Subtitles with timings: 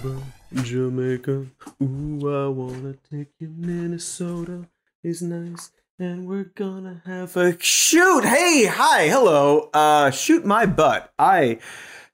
[0.00, 0.22] Cuba,
[0.54, 1.46] Jamaica.
[1.82, 3.52] Ooh, I wanna take you.
[3.56, 4.68] Minnesota
[5.02, 8.24] is nice, and we're gonna have a shoot.
[8.24, 9.70] Hey, hi, hello.
[9.72, 11.12] Uh, shoot my butt.
[11.18, 11.58] I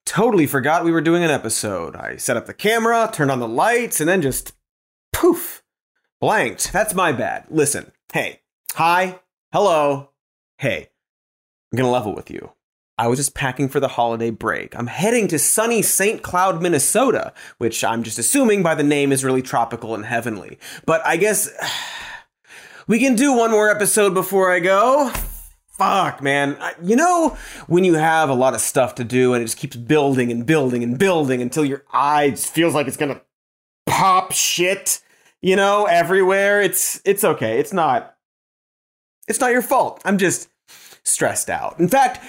[0.07, 1.97] totally forgot we were doing an episode.
[1.97, 4.53] I set up the camera, turned on the lights, and then just
[5.13, 5.63] poof,
[6.21, 6.73] blanked.
[6.73, 7.47] That's my bad.
[7.51, 8.41] Listen, hey,
[8.73, 9.21] hi,
[9.53, 10.11] hello,
[10.59, 10.89] hey.
[11.73, 12.54] I'm gonna level with you.
[12.97, 14.77] I was just packing for the holiday break.
[14.79, 16.23] I'm heading to sunny St.
[16.23, 20.59] Cloud, Minnesota, which I'm just assuming by the name is really tropical and heavenly.
[20.87, 21.51] But I guess
[22.87, 25.11] we can do one more episode before I go.
[25.77, 26.57] Fuck, man.
[26.85, 27.37] You know,
[27.67, 30.47] when you have a lot of stuff to do and it just keeps building and
[30.47, 33.21] building and building until your eye just feels like it's gonna
[33.85, 35.01] pop shit,
[35.43, 36.63] you know, everywhere.
[36.63, 37.59] It's it's okay.
[37.59, 38.15] It's not
[39.27, 40.01] it's not your fault.
[40.05, 40.49] I'm just
[41.03, 41.81] stressed out.
[41.81, 42.25] In fact,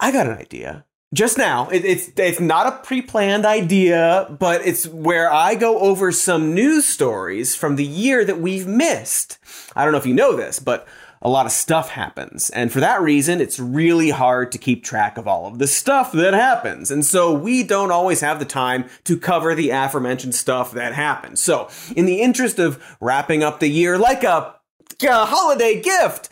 [0.00, 0.84] I got an idea.
[1.12, 6.12] Just now, it, it's it's not a pre-planned idea, but it's where I go over
[6.12, 9.38] some news stories from the year that we've missed.
[9.74, 10.86] I don't know if you know this, but
[11.20, 15.18] a lot of stuff happens, and for that reason, it's really hard to keep track
[15.18, 16.92] of all of the stuff that happens.
[16.92, 21.42] And so we don't always have the time to cover the aforementioned stuff that happens.
[21.42, 24.54] So, in the interest of wrapping up the year like a,
[25.02, 26.28] a holiday gift,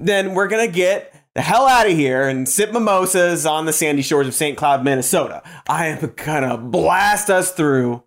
[0.00, 4.02] then we're gonna get the hell out of here and sip mimosas on the sandy
[4.02, 4.56] shores of St.
[4.56, 5.42] Cloud, Minnesota.
[5.68, 8.04] I am gonna blast us through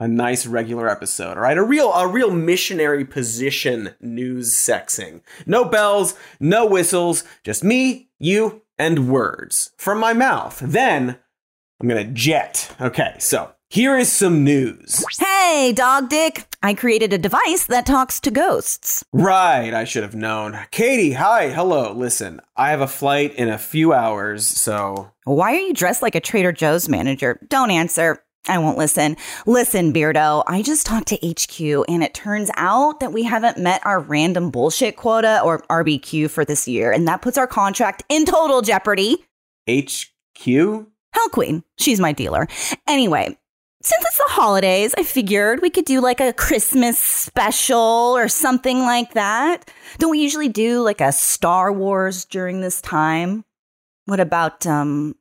[0.00, 1.58] a nice regular episode, all right?
[1.58, 5.20] A real a real missionary position news sexing.
[5.46, 10.60] No bells, no whistles, just me, you, and words from my mouth.
[10.64, 11.18] Then
[11.80, 12.74] I'm gonna jet.
[12.80, 15.04] Okay, so here is some news.
[15.18, 16.46] Hey, dog dick.
[16.62, 19.04] I created a device that talks to ghosts.
[19.12, 20.56] Right, I should have known.
[20.70, 21.92] Katy, hi, hello.
[21.92, 26.14] Listen, I have a flight in a few hours, so Why are you dressed like
[26.14, 27.40] a Trader Joe's manager?
[27.48, 28.22] Don't answer.
[28.46, 29.16] I won't listen.
[29.44, 33.84] Listen, Beardo, I just talked to HQ and it turns out that we haven't met
[33.84, 38.24] our random bullshit quota or RBQ for this year, and that puts our contract in
[38.24, 39.26] total jeopardy.
[39.68, 40.46] HQ?
[40.46, 42.46] Hell Queen, she's my dealer.
[42.86, 43.36] Anyway,
[43.84, 47.78] since it's the holidays, I figured we could do like a Christmas special
[48.16, 49.70] or something like that.
[49.98, 53.44] Don't we usually do like a Star Wars during this time?
[54.06, 55.16] What about um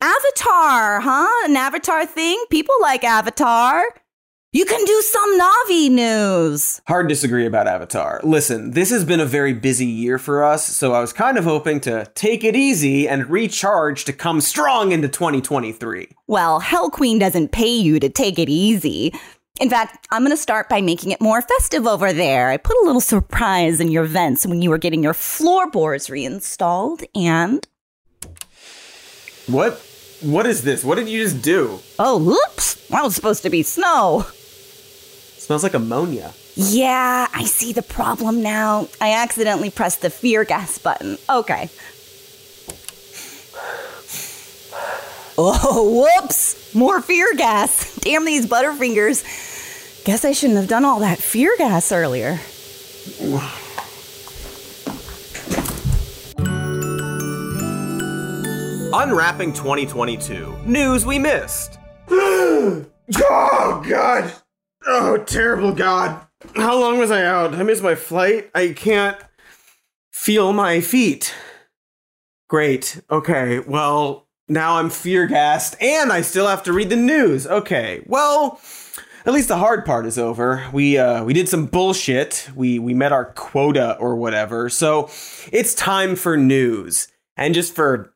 [0.00, 1.48] Avatar, huh?
[1.48, 2.42] An Avatar thing?
[2.50, 3.82] People like Avatar.
[4.50, 6.80] You can do some Na'vi news.
[6.88, 8.18] Hard disagree about Avatar.
[8.24, 11.44] Listen, this has been a very busy year for us, so I was kind of
[11.44, 16.08] hoping to take it easy and recharge to come strong into 2023.
[16.28, 19.12] Well, Hell Queen doesn't pay you to take it easy.
[19.60, 22.48] In fact, I'm going to start by making it more festive over there.
[22.48, 27.02] I put a little surprise in your vents when you were getting your floorboards reinstalled,
[27.14, 27.66] and
[29.46, 29.84] What?
[30.22, 30.82] What is this?
[30.82, 31.80] What did you just do?
[31.98, 34.24] oh, whoops, that was supposed to be snow.
[35.48, 36.34] Smells like ammonia.
[36.56, 38.86] Yeah, I see the problem now.
[39.00, 41.16] I accidentally pressed the fear gas button.
[41.26, 41.70] Okay.
[45.38, 46.74] Oh, whoops!
[46.74, 47.96] More fear gas.
[48.00, 50.04] Damn these Butterfingers.
[50.04, 52.38] Guess I shouldn't have done all that fear gas earlier.
[58.92, 60.58] Unwrapping 2022.
[60.66, 61.78] News we missed.
[62.10, 64.34] Oh God!
[64.90, 66.26] Oh terrible God!
[66.56, 67.54] How long was I out?
[67.54, 68.50] I missed my flight.
[68.54, 69.18] I can't
[70.10, 71.34] feel my feet.
[72.48, 73.02] Great.
[73.10, 73.58] Okay.
[73.58, 77.46] Well, now I'm fear gassed and I still have to read the news.
[77.46, 78.02] Okay.
[78.06, 78.60] Well,
[79.26, 80.66] at least the hard part is over.
[80.72, 82.48] We uh we did some bullshit.
[82.56, 84.70] We we met our quota or whatever.
[84.70, 85.10] So,
[85.52, 87.08] it's time for news.
[87.36, 88.14] And just for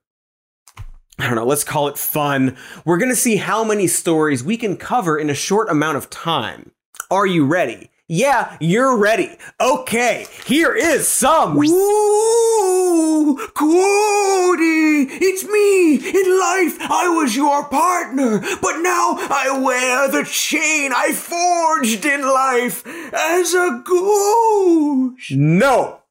[1.19, 2.57] I don't know, let's call it fun.
[2.85, 6.11] We're going to see how many stories we can cover in a short amount of
[6.11, 6.73] time.
[7.11, 7.91] Are you ready?
[8.09, 9.39] Yeah, you're ready.
[9.59, 11.57] Okay, here is some.
[11.57, 15.09] Ooh, Cody!
[15.09, 15.95] It's me!
[15.95, 22.23] In life, I was your partner, but now I wear the chain I forged in
[22.23, 25.31] life as a ghost.
[25.31, 26.02] No,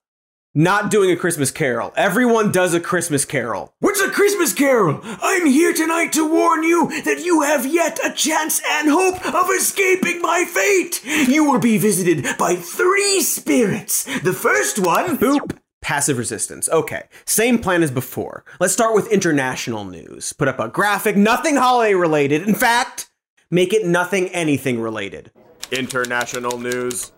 [0.53, 1.93] not doing a Christmas carol.
[1.95, 3.73] Everyone does a Christmas carol.
[3.79, 4.99] What's a Christmas carol?
[5.03, 9.49] I'm here tonight to warn you that you have yet a chance and hope of
[9.49, 11.03] escaping my fate.
[11.29, 14.03] You will be visited by three spirits.
[14.21, 15.17] The first one.
[15.17, 15.57] Boop.
[15.81, 16.69] Passive resistance.
[16.69, 18.43] Okay, same plan as before.
[18.59, 20.31] Let's start with international news.
[20.33, 22.47] Put up a graphic, nothing holiday related.
[22.47, 23.09] In fact,
[23.49, 25.31] make it nothing anything related.
[25.71, 27.11] International news.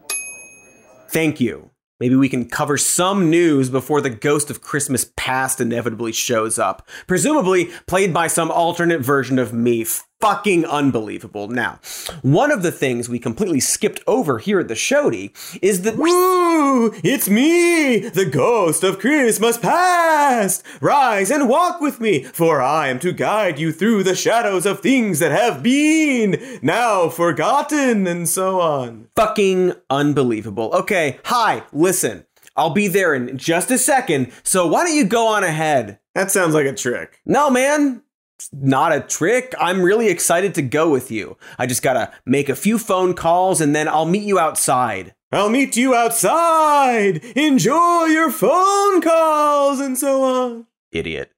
[1.09, 1.71] Thank you.
[2.03, 6.85] Maybe we can cover some news before the ghost of Christmas past inevitably shows up.
[7.07, 9.85] Presumably played by some alternate version of me.
[10.23, 11.49] Fucking unbelievable.
[11.49, 11.81] Now,
[12.21, 16.93] one of the things we completely skipped over here at the Shody is that Woo!
[17.03, 20.63] It's me, the ghost of Christmas past!
[20.79, 24.79] Rise and walk with me, for I am to guide you through the shadows of
[24.79, 29.09] things that have been, now forgotten, and so on.
[29.17, 30.71] Fucking unbelievable.
[30.73, 32.25] Okay, hi, listen.
[32.55, 35.99] I'll be there in just a second, so why don't you go on ahead?
[36.15, 37.19] That sounds like a trick.
[37.25, 38.02] No, man.
[38.51, 39.53] Not a trick.
[39.59, 41.37] I'm really excited to go with you.
[41.57, 45.13] I just gotta make a few phone calls and then I'll meet you outside.
[45.31, 47.23] I'll meet you outside.
[47.35, 50.67] Enjoy your phone calls and so on.
[50.91, 51.31] Idiot.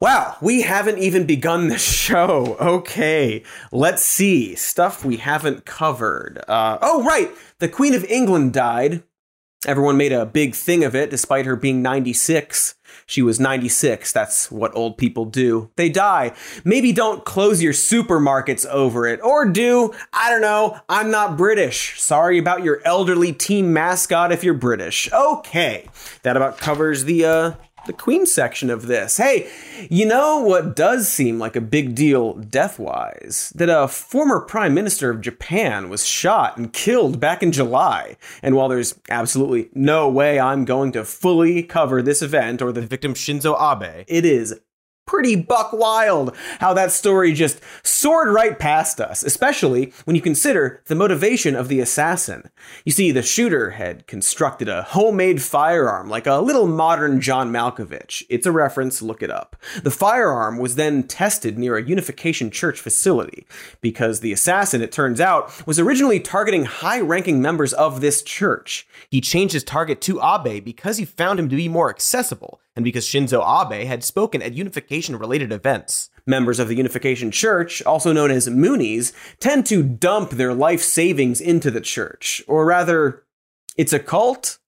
[0.00, 2.56] Wow, we haven't even begun the show.
[2.60, 3.42] Okay,
[3.72, 4.54] let's see.
[4.54, 6.42] Stuff we haven't covered.
[6.48, 7.30] Uh, oh, right.
[7.58, 9.02] The Queen of England died.
[9.66, 12.74] Everyone made a big thing of it, despite her being 96.
[13.06, 14.12] She was 96.
[14.12, 15.70] That's what old people do.
[15.76, 16.32] They die.
[16.64, 19.20] Maybe don't close your supermarkets over it.
[19.22, 19.92] Or do.
[20.12, 20.78] I don't know.
[20.88, 22.00] I'm not British.
[22.00, 25.12] Sorry about your elderly team mascot if you're British.
[25.12, 25.88] Okay.
[26.22, 27.52] That about covers the, uh,
[27.86, 29.16] the Queen section of this.
[29.16, 29.50] Hey,
[29.90, 33.52] you know what does seem like a big deal death wise?
[33.54, 38.16] That a former Prime Minister of Japan was shot and killed back in July.
[38.42, 42.82] And while there's absolutely no way I'm going to fully cover this event or the
[42.82, 44.60] victim Shinzo Abe, it is
[45.06, 50.82] pretty buck wild how that story just soared right past us, especially when you consider
[50.86, 52.50] the motivation of the assassin.
[52.84, 58.24] You see, the shooter had constructed a homemade firearm like a little modern John Malkovich.
[58.28, 59.56] It's a reference, look it up.
[59.82, 63.46] The firearm was then tested near a Unification Church facility
[63.80, 68.86] because the assassin, it turns out, was originally targeting high ranking members of this church.
[69.10, 72.84] He changed his target to Abe because he found him to be more accessible and
[72.84, 76.10] because Shinzo Abe had spoken at unification related events.
[76.26, 81.40] Members of the Unification Church, also known as Moonies, tend to dump their life savings
[81.40, 82.42] into the church.
[82.48, 83.24] Or rather,
[83.76, 84.58] it's a cult,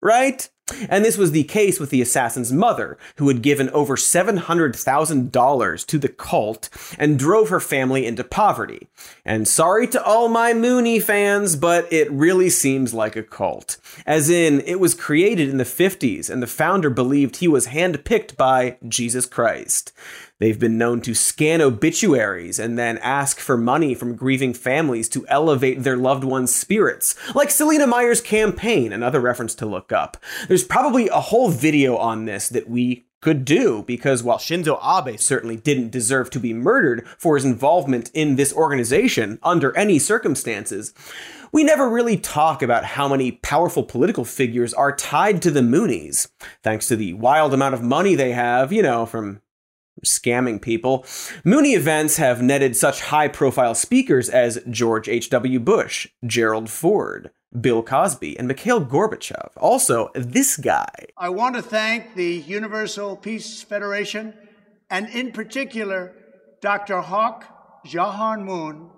[0.00, 0.48] right?
[0.88, 5.98] And this was the case with the assassin's mother, who had given over $700,000 to
[5.98, 6.68] the cult
[6.98, 8.88] and drove her family into poverty.
[9.24, 13.76] And sorry to all my Moonie fans, but it really seems like a cult.
[14.06, 18.36] As in, it was created in the 50s, and the founder believed he was handpicked
[18.36, 19.92] by Jesus Christ.
[20.40, 25.26] They've been known to scan obituaries and then ask for money from grieving families to
[25.28, 30.16] elevate their loved ones' spirits, like Selina Meyer's campaign, another reference to look up.
[30.48, 35.20] There's probably a whole video on this that we could do because while Shinzo Abe
[35.20, 40.94] certainly didn't deserve to be murdered for his involvement in this organization under any circumstances,
[41.52, 46.28] we never really talk about how many powerful political figures are tied to the Moonies,
[46.62, 49.42] thanks to the wild amount of money they have, you know, from
[50.04, 51.00] scamming people.
[51.44, 55.60] Moonie events have netted such high profile speakers as George H.W.
[55.60, 59.50] Bush, Gerald Ford, Bill Cosby, and Mikhail Gorbachev.
[59.56, 60.90] Also, this guy.
[61.16, 64.34] I want to thank the Universal Peace Federation
[64.88, 66.14] and, in particular,
[66.60, 67.00] Dr.
[67.00, 67.44] Hawk
[67.84, 68.90] Jahan Moon,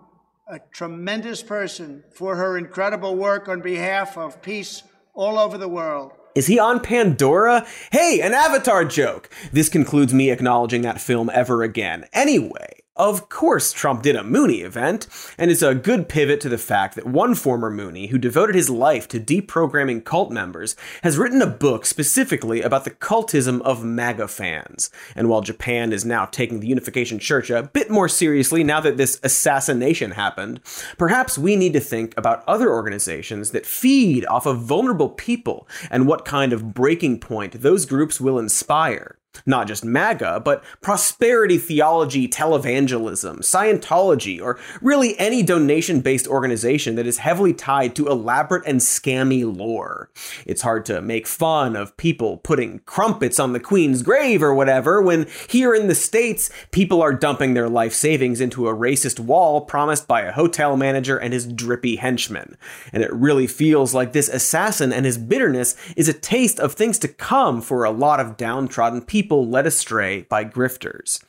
[0.49, 4.83] a tremendous person, for her incredible work on behalf of peace
[5.15, 6.13] all over the world.
[6.35, 7.67] Is he on Pandora?
[7.91, 9.29] Hey, an Avatar joke!
[9.53, 12.07] This concludes me acknowledging that film ever again.
[12.13, 15.07] Anyway, of course, Trump did a Moonie event,
[15.39, 18.69] and it's a good pivot to the fact that one former Moonie, who devoted his
[18.69, 24.29] life to deprogramming cult members, has written a book specifically about the cultism of MAGA
[24.29, 24.91] fans.
[25.17, 28.99] And while Japan is now taking the Unification Church a bit more seriously now that
[28.99, 30.61] this assassination happened,
[30.99, 36.07] perhaps we need to think about other organizations that feed off of vulnerable people and
[36.07, 42.29] what kind of breaking point those groups will inspire not just MAGA, but prosperity theology,
[42.29, 48.81] televangelism, Scientology, or really any donation based organization that is heavily tied to elaborate and
[48.81, 50.11] scammy lore.
[50.47, 55.01] It's hard to make fun of people putting crumpets on the Queen's grave or whatever
[55.01, 59.63] when here in the States, people are dumping their life savings into a racist wall
[59.63, 62.57] promised by a hotel manager and his drippy henchmen.
[62.93, 66.99] And it really feels like this assassin and his bitterness is a taste of things
[67.01, 71.23] to come for a lot of downtrodden people people led astray by grifters.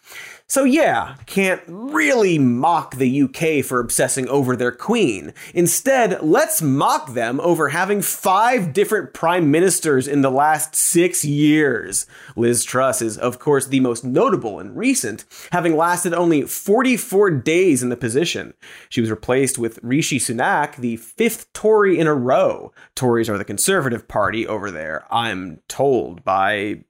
[0.47, 5.33] So, yeah, can't really mock the UK for obsessing over their queen.
[5.53, 12.05] Instead, let's mock them over having five different prime ministers in the last six years.
[12.35, 17.81] Liz Truss is, of course, the most notable and recent, having lasted only 44 days
[17.81, 18.53] in the position.
[18.89, 22.73] She was replaced with Rishi Sunak, the fifth Tory in a row.
[22.95, 26.83] Tories are the Conservative Party over there, I'm told by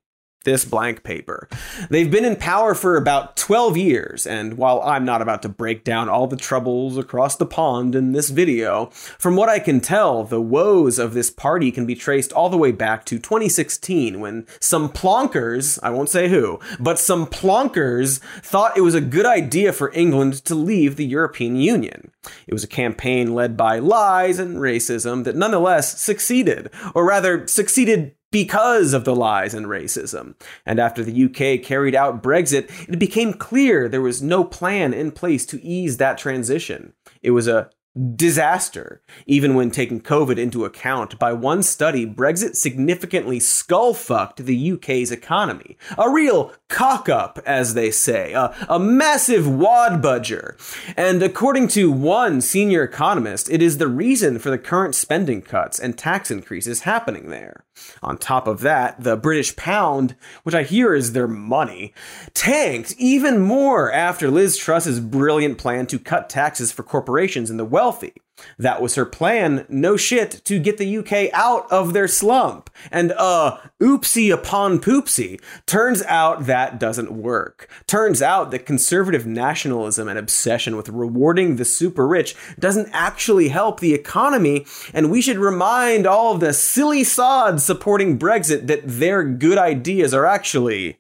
[0.44, 1.48] this blank paper.
[1.90, 5.84] They've been in power for about 12 years, and while I'm not about to break
[5.84, 10.24] down all the troubles across the pond in this video, from what I can tell,
[10.24, 14.46] the woes of this party can be traced all the way back to 2016 when
[14.60, 19.74] some plonkers, I won't say who, but some plonkers thought it was a good idea
[19.74, 22.12] for England to leave the European Union.
[22.48, 28.16] It was a campaign led by lies and racism that nonetheless succeeded, or rather, succeeded
[28.34, 30.34] because of the lies and racism.
[30.66, 35.12] And after the UK carried out Brexit, it became clear there was no plan in
[35.12, 36.94] place to ease that transition.
[37.22, 37.70] It was a
[38.16, 41.20] disaster, even when taking COVID into account.
[41.20, 45.78] By one study, Brexit significantly skull fucked the UK's economy.
[45.98, 50.56] A real cock up, as they say, a, a massive wad budger.
[50.98, 55.80] And according to one senior economist, it is the reason for the current spending cuts
[55.80, 57.64] and tax increases happening there.
[58.02, 61.94] On top of that, the British pound, which I hear is their money,
[62.34, 67.66] tanked even more after Liz Truss's brilliant plan to cut taxes for corporations and the
[67.84, 68.14] wealthy.
[68.58, 72.70] That was her plan, no shit, to get the UK out of their slump.
[72.90, 75.42] And uh, oopsie upon poopsie.
[75.66, 77.70] Turns out that doesn't work.
[77.86, 83.82] Turns out that conservative nationalism and obsession with rewarding the super rich doesn't actually help
[83.82, 89.26] the economy, and we should remind all of the silly sods supporting Brexit that their
[89.26, 91.00] good ideas are actually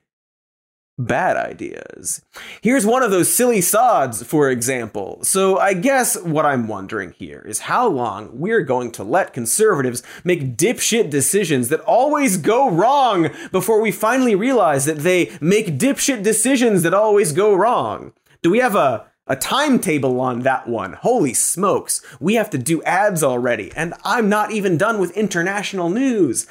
[0.98, 2.22] bad ideas.
[2.62, 5.20] Here's one of those silly sods, for example.
[5.24, 10.04] So I guess what I'm wondering here is how long we're going to let conservatives
[10.24, 16.24] make dipshit decisions that always go wrong before we finally realize that they make dipshit
[16.24, 18.14] decisions that always go wrong.
[18.42, 20.94] Do we have a a timetable on that one.
[20.94, 25.90] Holy smokes, we have to do ads already, and I'm not even done with international
[25.90, 26.46] news.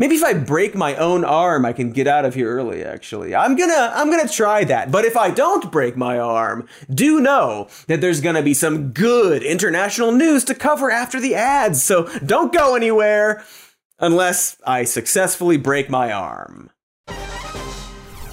[0.00, 3.34] Maybe if I break my own arm, I can get out of here early, actually.
[3.34, 4.90] I'm gonna, I'm gonna try that.
[4.90, 9.42] But if I don't break my arm, do know that there's gonna be some good
[9.42, 11.82] international news to cover after the ads.
[11.82, 13.44] So don't go anywhere
[13.98, 16.70] unless I successfully break my arm.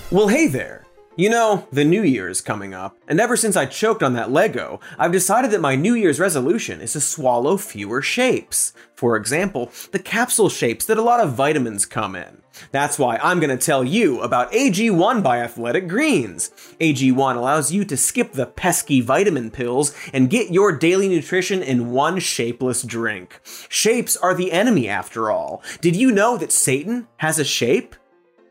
[0.09, 0.86] Well, hey there.
[1.19, 4.31] You know, the New year is coming up, and ever since I choked on that
[4.31, 8.71] Lego, I've decided that my New Year's resolution is to swallow fewer shapes.
[8.93, 12.43] For example, the capsule shapes that a lot of vitamins come in.
[12.69, 16.51] That's why I'm going to tell you about AG1 by Athletic Greens.
[16.79, 21.89] AG1 allows you to skip the pesky vitamin pills and get your daily nutrition in
[21.89, 23.41] one shapeless drink.
[23.69, 25.63] Shapes are the enemy after all.
[25.81, 27.95] Did you know that Satan has a shape?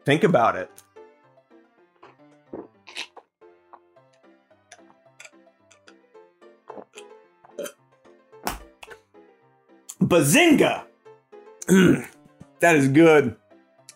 [0.04, 0.75] Think about it.
[10.00, 10.84] Bazinga!
[11.68, 12.02] Hmm.
[12.60, 13.36] that is good.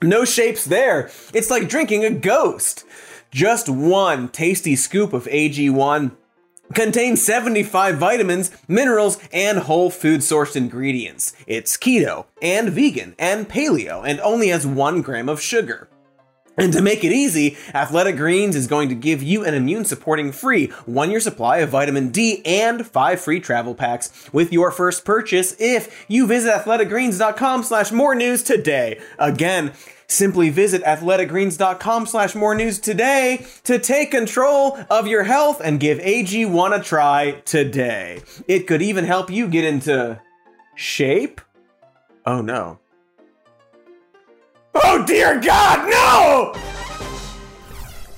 [0.03, 1.11] No shapes there.
[1.33, 2.85] It's like drinking a ghost.
[3.31, 6.13] Just one tasty scoop of AG1
[6.75, 11.35] contains 75 vitamins, minerals, and whole food sourced ingredients.
[11.47, 15.89] It's keto and vegan and paleo and only has one gram of sugar.
[16.61, 20.31] And to make it easy, Athletic Greens is going to give you an immune supporting
[20.31, 25.05] free one year supply of vitamin D and five free travel packs with your first
[25.05, 29.01] purchase if you visit athleticgreens.com slash more news today.
[29.19, 29.73] Again,
[30.07, 35.99] simply visit athleticgreens.com slash more news today to take control of your health and give
[35.99, 38.21] AG1 a try today.
[38.47, 40.21] It could even help you get into
[40.75, 41.41] shape.
[42.27, 42.81] Oh no.
[44.75, 46.55] Oh dear God, no!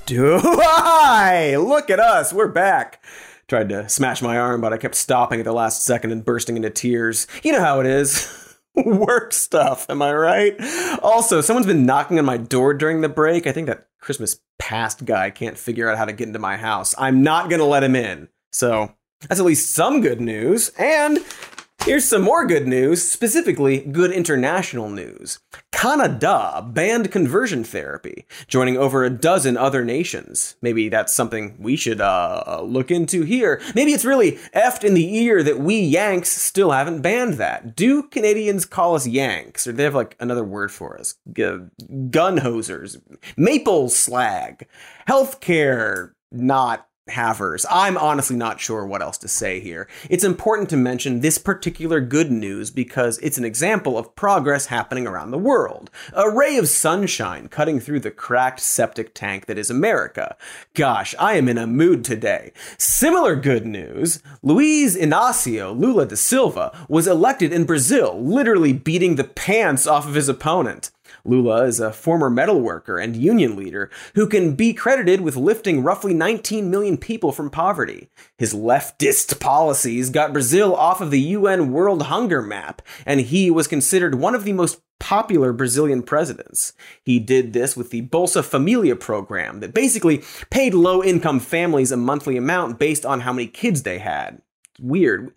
[0.06, 1.56] Do I?
[1.56, 3.02] Look at us, we're back.
[3.48, 6.56] Tried to smash my arm, but I kept stopping at the last second and bursting
[6.56, 7.26] into tears.
[7.42, 8.58] You know how it is.
[8.74, 10.56] Work stuff, am I right?
[11.02, 13.46] Also, someone's been knocking on my door during the break.
[13.46, 16.94] I think that Christmas past guy can't figure out how to get into my house.
[16.98, 18.28] I'm not gonna let him in.
[18.52, 18.94] So,
[19.28, 20.70] that's at least some good news.
[20.78, 21.18] And
[21.84, 25.40] Here's some more good news, specifically good international news.
[25.72, 30.54] Canada banned conversion therapy, joining over a dozen other nations.
[30.62, 33.60] Maybe that's something we should uh, look into here.
[33.74, 37.74] Maybe it's really effed in the ear that we Yanks still haven't banned that.
[37.74, 41.16] Do Canadians call us Yanks, or do they have like another word for us?
[41.32, 41.58] G-
[42.10, 43.02] gun hosers,
[43.36, 44.68] maple slag,
[45.08, 47.66] healthcare not havers.
[47.68, 49.88] I'm honestly not sure what else to say here.
[50.08, 55.06] It's important to mention this particular good news because it's an example of progress happening
[55.06, 55.90] around the world.
[56.12, 60.36] A ray of sunshine cutting through the cracked septic tank that is America.
[60.74, 62.52] Gosh, I am in a mood today.
[62.78, 69.24] Similar good news Luiz Inacio Lula da Silva was elected in Brazil, literally beating the
[69.24, 70.90] pants off of his opponent.
[71.24, 75.82] Lula is a former metal worker and union leader who can be credited with lifting
[75.82, 78.08] roughly 19 million people from poverty.
[78.36, 83.68] His leftist policies got Brazil off of the UN World Hunger Map, and he was
[83.68, 86.72] considered one of the most popular Brazilian presidents.
[87.04, 91.96] He did this with the Bolsa Familia program that basically paid low income families a
[91.96, 94.40] monthly amount based on how many kids they had
[94.82, 95.32] weird.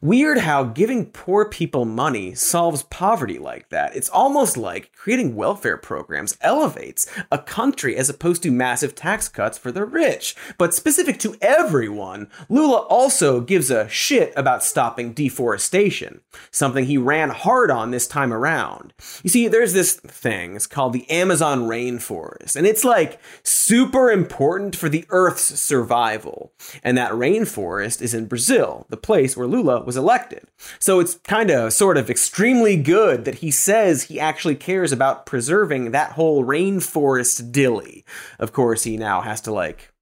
[0.00, 3.94] Weird how giving poor people money solves poverty like that.
[3.94, 9.58] It's almost like creating welfare programs elevates a country as opposed to massive tax cuts
[9.58, 10.34] for the rich.
[10.58, 17.30] But specific to everyone, Lula also gives a shit about stopping deforestation, something he ran
[17.30, 18.92] hard on this time around.
[19.22, 24.74] You see, there's this thing, it's called the Amazon rainforest, and it's like super important
[24.74, 26.52] for the Earth's survival.
[26.82, 30.48] And that rainforest is in Brazil the place where Lula was elected.
[30.78, 35.26] So it's kind of sort of extremely good that he says he actually cares about
[35.26, 38.04] preserving that whole rainforest dilly.
[38.38, 39.92] Of course, he now has to like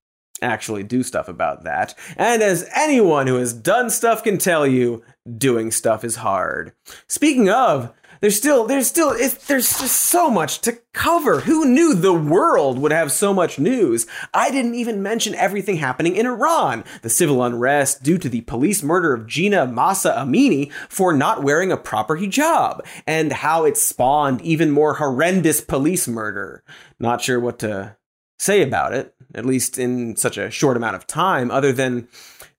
[0.43, 1.95] actually do stuff about that.
[2.17, 5.03] And as anyone who has done stuff can tell you,
[5.39, 6.73] doing stuff is hard.
[7.09, 7.93] Speaking of,
[8.25, 9.11] there's still there's still
[9.49, 11.41] there's just so much to cover.
[11.41, 14.07] Who knew the world would have so much news?
[14.33, 18.83] I didn't even mention everything happening in Iran, the civil unrest due to the police
[18.83, 24.41] murder of Gina Mahsa Amini for not wearing a proper hijab, and how it spawned
[24.41, 26.65] even more horrendous police murder.
[26.99, 27.99] Not sure what to
[28.39, 32.09] say about it, at least in such a short amount of time, other than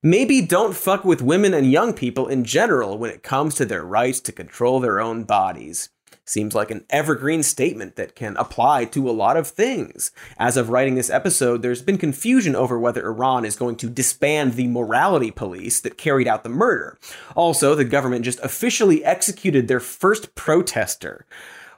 [0.02, 3.84] maybe don't fuck with women and young people in general when it comes to their
[3.84, 5.90] rights to control their own bodies.
[6.28, 10.10] Seems like an evergreen statement that can apply to a lot of things.
[10.38, 14.54] As of writing this episode, there's been confusion over whether Iran is going to disband
[14.54, 16.98] the morality police that carried out the murder.
[17.36, 21.26] Also, the government just officially executed their first protester.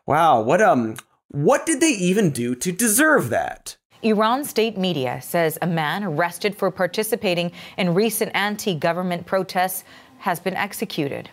[0.07, 0.97] Wow, what um
[1.31, 3.77] what did they even do to deserve that?
[4.02, 9.83] Iran state media says a man arrested for participating in recent anti government protests
[10.19, 11.29] has been executed.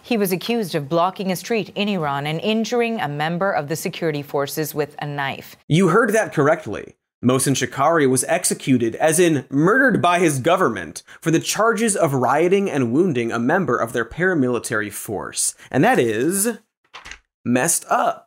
[0.00, 3.74] He was accused of blocking a street in Iran and injuring a member of the
[3.74, 5.56] security forces with a knife.
[5.66, 6.94] You heard that correctly.
[7.24, 12.70] Mohsen Shekari was executed, as in murdered by his government, for the charges of rioting
[12.70, 15.54] and wounding a member of their paramilitary force.
[15.70, 16.58] And that is
[17.44, 18.23] messed up.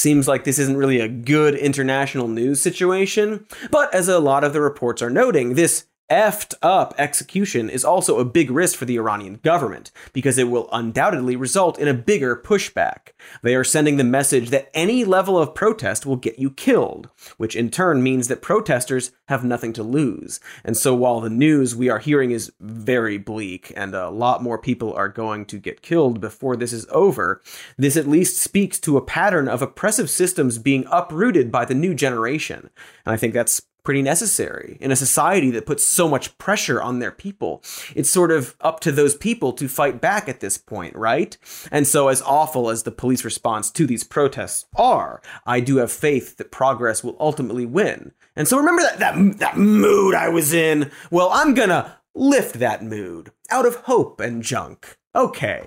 [0.00, 4.54] Seems like this isn't really a good international news situation, but as a lot of
[4.54, 8.96] the reports are noting, this effed up execution is also a big risk for the
[8.96, 13.12] Iranian government because it will undoubtedly result in a bigger pushback.
[13.42, 17.54] They are sending the message that any level of protest will get you killed, which
[17.54, 20.40] in turn means that protesters have nothing to lose.
[20.64, 24.58] And so while the news we are hearing is very bleak and a lot more
[24.58, 27.40] people are going to get killed before this is over,
[27.78, 31.94] this at least speaks to a pattern of oppressive systems being uprooted by the new
[31.94, 32.70] generation.
[33.06, 36.98] And I think that's pretty necessary in a society that puts so much pressure on
[36.98, 37.62] their people.
[37.94, 41.36] It's sort of up to those people to fight back at this point, right?
[41.70, 45.92] And so, as awful as the police response to these protests are, I do have
[45.92, 48.12] faith that progress will ultimately win.
[48.36, 50.90] And so, remember that, that, that mood I was in?
[51.10, 54.96] Well, I'm gonna lift that mood out of hope and junk.
[55.14, 55.64] Okay,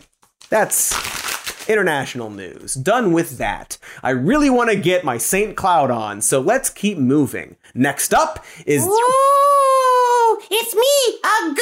[0.49, 1.22] that's
[1.69, 2.73] international news.
[2.73, 3.77] Done with that.
[4.01, 5.55] I really want to get my St.
[5.55, 7.55] Cloud on, so let's keep moving.
[7.73, 8.83] Next up is.
[8.85, 10.37] Whoa!
[10.51, 11.53] It's me, a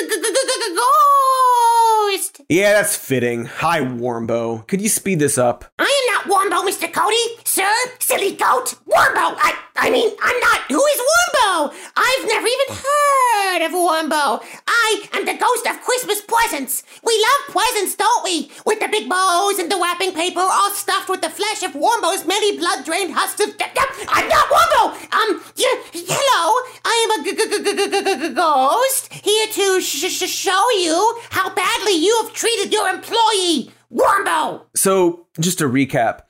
[2.17, 2.41] ghost!
[2.49, 3.45] Yeah, that's fitting.
[3.45, 4.67] Hi, Warmbo.
[4.67, 5.65] Could you speed this up?
[5.79, 6.91] I am not Warmbo, Mr.
[6.91, 7.15] Cody.
[7.45, 8.75] Sir, silly goat.
[8.87, 9.35] Warmbo!
[9.37, 10.61] I, I mean, I'm not.
[10.69, 11.73] Who is Warmbo?
[11.95, 14.43] I've never even heard of Warmbo.
[14.67, 16.83] I am the ghost of Christmas presents.
[17.03, 18.51] We love presents, don't we?
[18.65, 22.25] With the big bows and the wrapping paper all stuffed with the flesh of Warmbo's
[22.25, 23.41] many blood-drained husks.
[23.41, 24.91] I'm not Warmbo!
[25.13, 25.41] Um,
[25.93, 32.89] hello, I am a ghost here to show you how badly you have treated your
[32.89, 34.65] employee, Warmbo!
[34.75, 36.21] So, just to recap,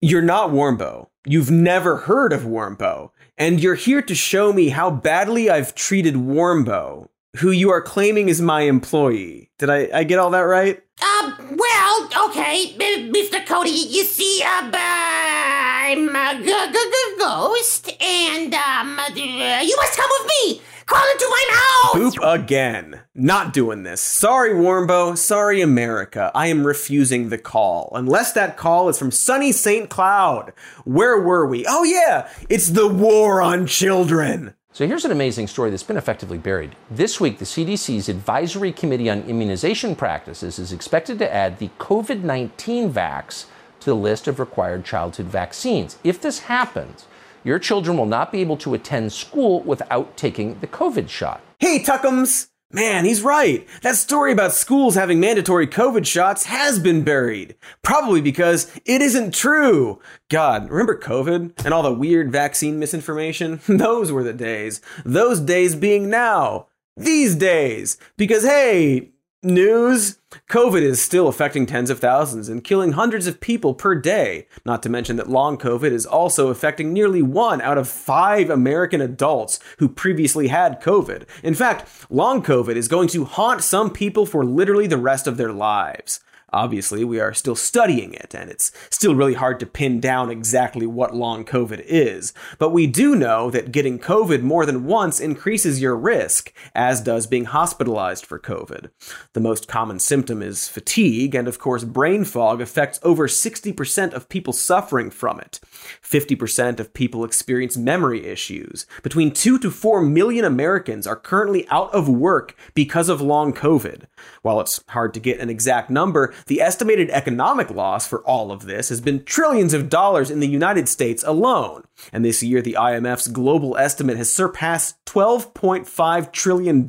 [0.00, 1.08] you're not Warmbo.
[1.30, 3.10] You've never heard of Warmbo.
[3.36, 8.30] And you're here to show me how badly I've treated Warmbo, who you are claiming
[8.30, 9.50] is my employee.
[9.58, 10.82] Did I, I get all that right?
[11.02, 13.44] Uh, well, okay, Mr.
[13.46, 20.10] Cody, you see, uh, I'm a g- g- g- ghost, and, um, you must come
[20.20, 20.62] with me!
[20.88, 22.16] Crawl into my house!
[22.16, 23.00] Boop again.
[23.14, 24.00] Not doing this.
[24.00, 25.18] Sorry, Warmbo.
[25.18, 26.32] Sorry, America.
[26.34, 27.92] I am refusing the call.
[27.94, 29.90] Unless that call is from sunny St.
[29.90, 30.54] Cloud.
[30.86, 31.66] Where were we?
[31.68, 34.54] Oh, yeah, it's the war on children.
[34.72, 36.74] So here's an amazing story that's been effectively buried.
[36.90, 42.22] This week, the CDC's Advisory Committee on Immunization Practices is expected to add the COVID
[42.22, 43.44] 19 vax
[43.80, 45.98] to the list of required childhood vaccines.
[46.02, 47.07] If this happens,
[47.44, 51.40] your children will not be able to attend school without taking the COVID shot.
[51.58, 52.48] Hey, Tuckums!
[52.70, 53.66] Man, he's right.
[53.80, 57.56] That story about schools having mandatory COVID shots has been buried.
[57.82, 60.00] Probably because it isn't true.
[60.28, 63.60] God, remember COVID and all the weird vaccine misinformation?
[63.68, 64.82] Those were the days.
[65.02, 66.66] Those days being now.
[66.94, 67.96] These days.
[68.18, 69.12] Because hey,
[69.44, 70.18] News
[70.50, 74.48] COVID is still affecting tens of thousands and killing hundreds of people per day.
[74.64, 79.00] Not to mention that long COVID is also affecting nearly one out of five American
[79.00, 81.22] adults who previously had COVID.
[81.44, 85.36] In fact, long COVID is going to haunt some people for literally the rest of
[85.36, 86.18] their lives.
[86.52, 90.86] Obviously, we are still studying it, and it's still really hard to pin down exactly
[90.86, 92.32] what long COVID is.
[92.58, 97.26] But we do know that getting COVID more than once increases your risk, as does
[97.26, 98.90] being hospitalized for COVID.
[99.34, 104.28] The most common symptom is fatigue, and of course, brain fog affects over 60% of
[104.28, 105.60] people suffering from it.
[106.02, 108.86] 50% of people experience memory issues.
[109.02, 114.04] Between 2 to 4 million Americans are currently out of work because of long COVID.
[114.42, 118.66] While it's hard to get an exact number, the estimated economic loss for all of
[118.66, 121.84] this has been trillions of dollars in the United States alone.
[122.12, 126.88] And this year, the IMF's global estimate has surpassed $12.5 trillion.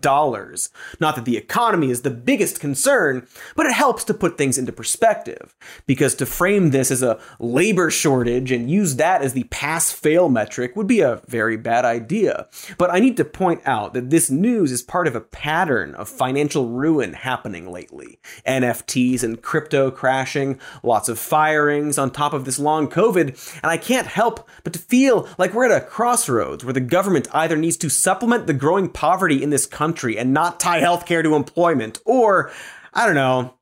[1.00, 4.72] Not that the economy is the biggest concern, but it helps to put things into
[4.72, 5.56] perspective.
[5.86, 10.30] Because to frame this as a labor shortage and use that as the pass fail
[10.30, 12.48] metric would be a very bad idea.
[12.78, 16.10] But I need to point out that this news is part of a pattern of
[16.10, 18.20] financial ruin happening lately.
[18.46, 23.78] NFTs and crypto crashing, lots of firings on top of this long COVID, and I
[23.78, 24.99] can't help but to feel
[25.38, 29.42] like we're at a crossroads where the government either needs to supplement the growing poverty
[29.42, 32.52] in this country and not tie healthcare to employment, or,
[32.94, 33.56] I don't know,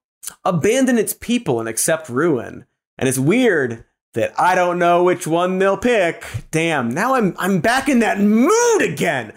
[0.44, 2.66] abandon its people and accept ruin.
[2.98, 6.26] And it's weird that I don't know which one they'll pick.
[6.52, 9.34] Damn, now I'm I'm back in that mood again.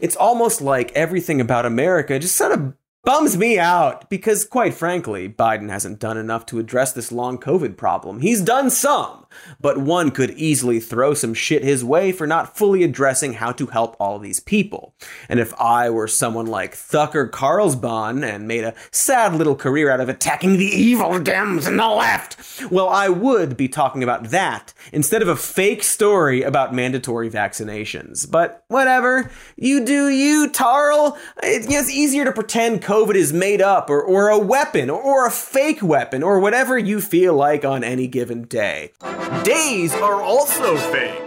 [0.00, 5.28] It's almost like everything about America just sort of bums me out because, quite frankly,
[5.28, 8.20] Biden hasn't done enough to address this long COVID problem.
[8.20, 9.25] He's done some,
[9.60, 13.66] but one could easily throw some shit his way for not fully addressing how to
[13.66, 14.94] help all these people.
[15.28, 20.00] And if I were someone like Tucker Carlson and made a sad little career out
[20.00, 24.72] of attacking the evil Dems and the left, well, I would be talking about that
[24.92, 28.30] instead of a fake story about mandatory vaccinations.
[28.30, 31.16] But whatever, you do you, Tarl.
[31.42, 35.30] It's easier to pretend COVID is made up or, or a weapon or, or a
[35.30, 38.92] fake weapon or whatever you feel like on any given day.
[39.44, 41.20] Days are also fake.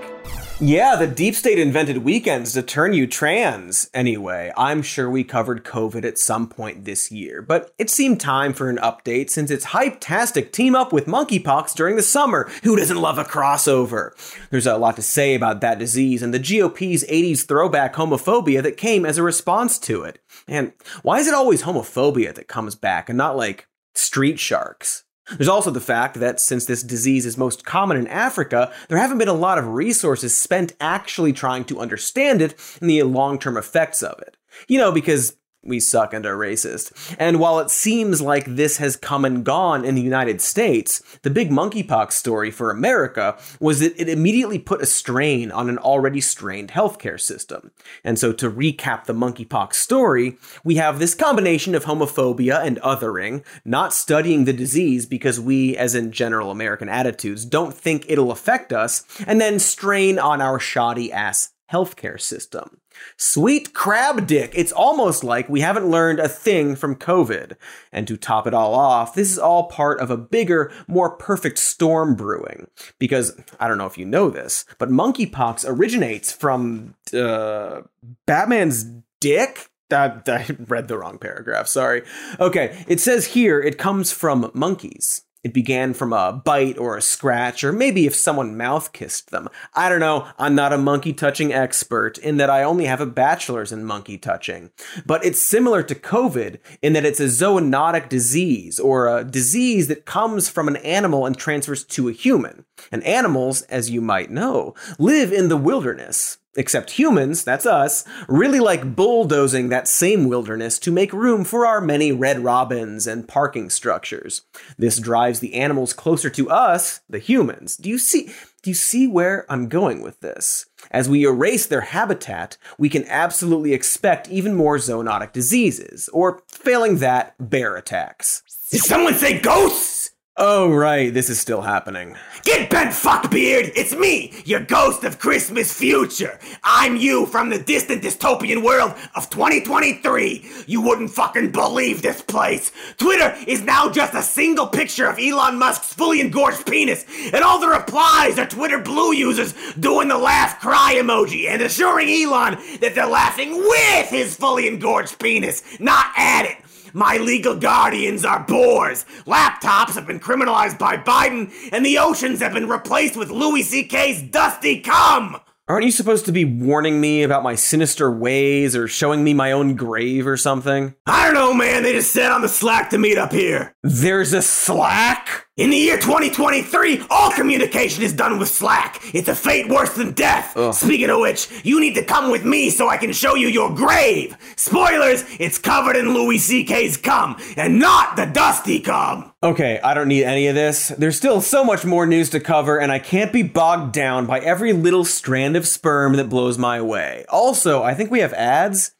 [0.61, 3.89] Yeah, the deep state invented weekends to turn you trans.
[3.93, 8.53] Anyway, I'm sure we covered COVID at some point this year, but it seemed time
[8.53, 12.49] for an update since it's hype-tastic team up with monkeypox during the summer.
[12.63, 14.11] Who doesn't love a crossover?
[14.49, 18.77] There's a lot to say about that disease and the GOP's 80s throwback homophobia that
[18.77, 20.19] came as a response to it.
[20.47, 20.71] And
[21.03, 25.03] why is it always homophobia that comes back and not like street sharks?
[25.37, 29.17] There's also the fact that since this disease is most common in Africa, there haven't
[29.17, 33.57] been a lot of resources spent actually trying to understand it and the long term
[33.57, 34.37] effects of it.
[34.67, 36.91] You know, because we suck and are racist.
[37.19, 41.29] And while it seems like this has come and gone in the United States, the
[41.29, 46.21] big monkeypox story for America was that it immediately put a strain on an already
[46.21, 47.71] strained healthcare system.
[48.03, 53.43] And so to recap the monkeypox story, we have this combination of homophobia and othering,
[53.65, 58.71] not studying the disease because we, as in general American attitudes, don't think it'll affect
[58.71, 62.79] us, and then strain on our shoddy ass healthcare system.
[63.17, 64.51] Sweet crab dick.
[64.55, 67.55] It's almost like we haven't learned a thing from COVID.
[67.91, 71.57] And to top it all off, this is all part of a bigger, more perfect
[71.57, 72.67] storm brewing.
[72.97, 77.81] Because I don't know if you know this, but monkeypox originates from uh,
[78.25, 78.85] Batman's
[79.19, 79.69] dick.
[79.89, 81.67] That, I read the wrong paragraph.
[81.67, 82.03] Sorry.
[82.39, 85.23] Okay, it says here it comes from monkeys.
[85.41, 89.47] It began from a bite or a scratch, or maybe if someone mouth kissed them.
[89.73, 93.05] I don't know, I'm not a monkey touching expert in that I only have a
[93.05, 94.71] bachelor's in monkey touching.
[95.05, 100.05] But it's similar to COVID in that it's a zoonotic disease, or a disease that
[100.05, 102.65] comes from an animal and transfers to a human.
[102.91, 106.37] And animals, as you might know, live in the wilderness.
[106.59, 111.79] Except humans, that's us, really like bulldozing that same wilderness to make room for our
[111.79, 114.41] many red robins and parking structures.
[114.77, 117.77] This drives the animals closer to us, the humans.
[117.77, 120.65] Do you see do you see where I'm going with this?
[120.91, 126.97] As we erase their habitat, we can absolutely expect even more zoonotic diseases, or failing
[126.97, 128.43] that, bear attacks.
[128.69, 130.11] Did someone say ghosts?
[130.41, 132.15] Oh, right, this is still happening.
[132.43, 133.73] Get bent, fuckbeard!
[133.75, 136.39] It's me, your ghost of Christmas future.
[136.63, 140.49] I'm you from the distant dystopian world of 2023.
[140.65, 142.71] You wouldn't fucking believe this place.
[142.97, 147.59] Twitter is now just a single picture of Elon Musk's fully engorged penis, and all
[147.59, 152.95] the replies are Twitter Blue users doing the laugh cry emoji and assuring Elon that
[152.95, 156.68] they're laughing with his fully engorged penis, not at it.
[156.93, 159.05] My legal guardians are boars.
[159.25, 164.21] Laptops have been criminalized by Biden, and the oceans have been replaced with Louis C.K.'s
[164.23, 165.37] dusty cum.
[165.67, 169.51] Aren't you supposed to be warning me about my sinister ways or showing me my
[169.51, 170.95] own grave or something?
[171.05, 171.83] I don't know, man.
[171.83, 173.75] They just said on the Slack to meet up here.
[173.83, 175.45] There's a Slack?
[175.59, 179.01] In the year 2023, all communication is done with Slack.
[179.13, 180.57] It's a fate worse than death.
[180.73, 183.75] Speaking of which, you need to come with me so I can show you your
[183.75, 184.37] grave.
[184.55, 189.33] Spoilers, it's covered in Louis C.K.'s cum, and not the dusty cum.
[189.43, 190.93] Okay, I don't need any of this.
[190.97, 194.39] There's still so much more news to cover, and I can't be bogged down by
[194.39, 197.25] every little strand of sperm that blows my way.
[197.27, 198.91] Also, I think we have ads.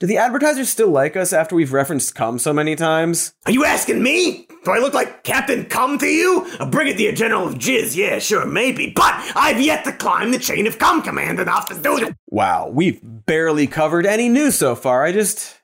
[0.00, 3.32] Do the advertisers still like us after we've referenced cum so many times?
[3.46, 4.48] Are you asking me?
[4.64, 6.50] Do I look like Captain Cum to you?
[6.58, 7.94] A Brigadier General of Jizz?
[7.94, 8.92] Yeah, sure, maybe.
[8.94, 12.12] But I've yet to climb the chain of cum command enough to do it.
[12.28, 15.04] Wow, we've barely covered any news so far.
[15.04, 15.60] I just.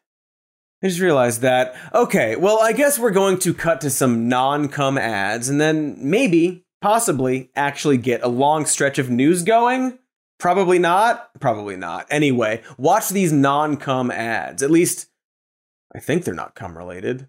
[0.83, 1.75] I just realized that.
[1.93, 5.97] Okay, well, I guess we're going to cut to some non cum ads and then
[5.99, 9.99] maybe, possibly, actually get a long stretch of news going.
[10.41, 11.39] Probably not.
[11.39, 12.07] Probably not.
[12.11, 14.63] Anyway, watch these non cum ads.
[14.63, 15.09] At least,
[15.95, 17.29] I think they're not cum related.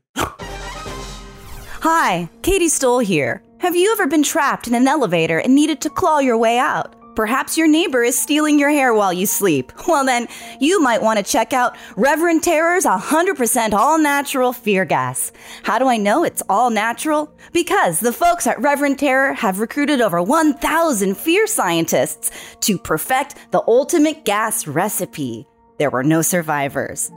[1.82, 3.43] Hi, Katy Stoll here.
[3.60, 6.95] Have you ever been trapped in an elevator and needed to claw your way out?
[7.15, 9.71] Perhaps your neighbor is stealing your hair while you sleep.
[9.91, 10.30] Well, then,
[10.62, 15.34] you might want to check out Reverend Terror's 100% all natural fear gas.
[15.63, 17.34] How do I know it's all natural?
[17.52, 23.62] Because the folks at Reverend Terror have recruited over 1,000 fear scientists to perfect the
[23.67, 25.45] ultimate gas recipe.
[25.78, 27.12] There were no survivors.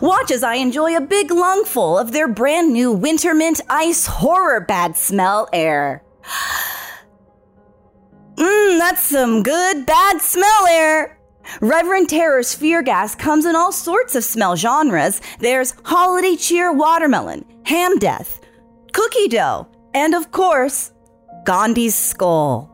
[0.00, 4.60] Watch as I enjoy a big lungful of their brand new Winter Mint Ice Horror
[4.60, 6.04] Bad Smell Air.
[8.36, 11.18] Mmm, that's some good bad smell air.
[11.60, 15.20] Reverend Terror's fear gas comes in all sorts of smell genres.
[15.40, 18.40] There's holiday cheer watermelon, ham death,
[18.92, 20.92] cookie dough, and of course,
[21.44, 22.71] Gandhi's skull.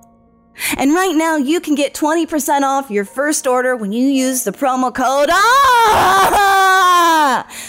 [0.76, 4.52] And right now, you can get 20% off your first order when you use the
[4.52, 6.76] promo code ah!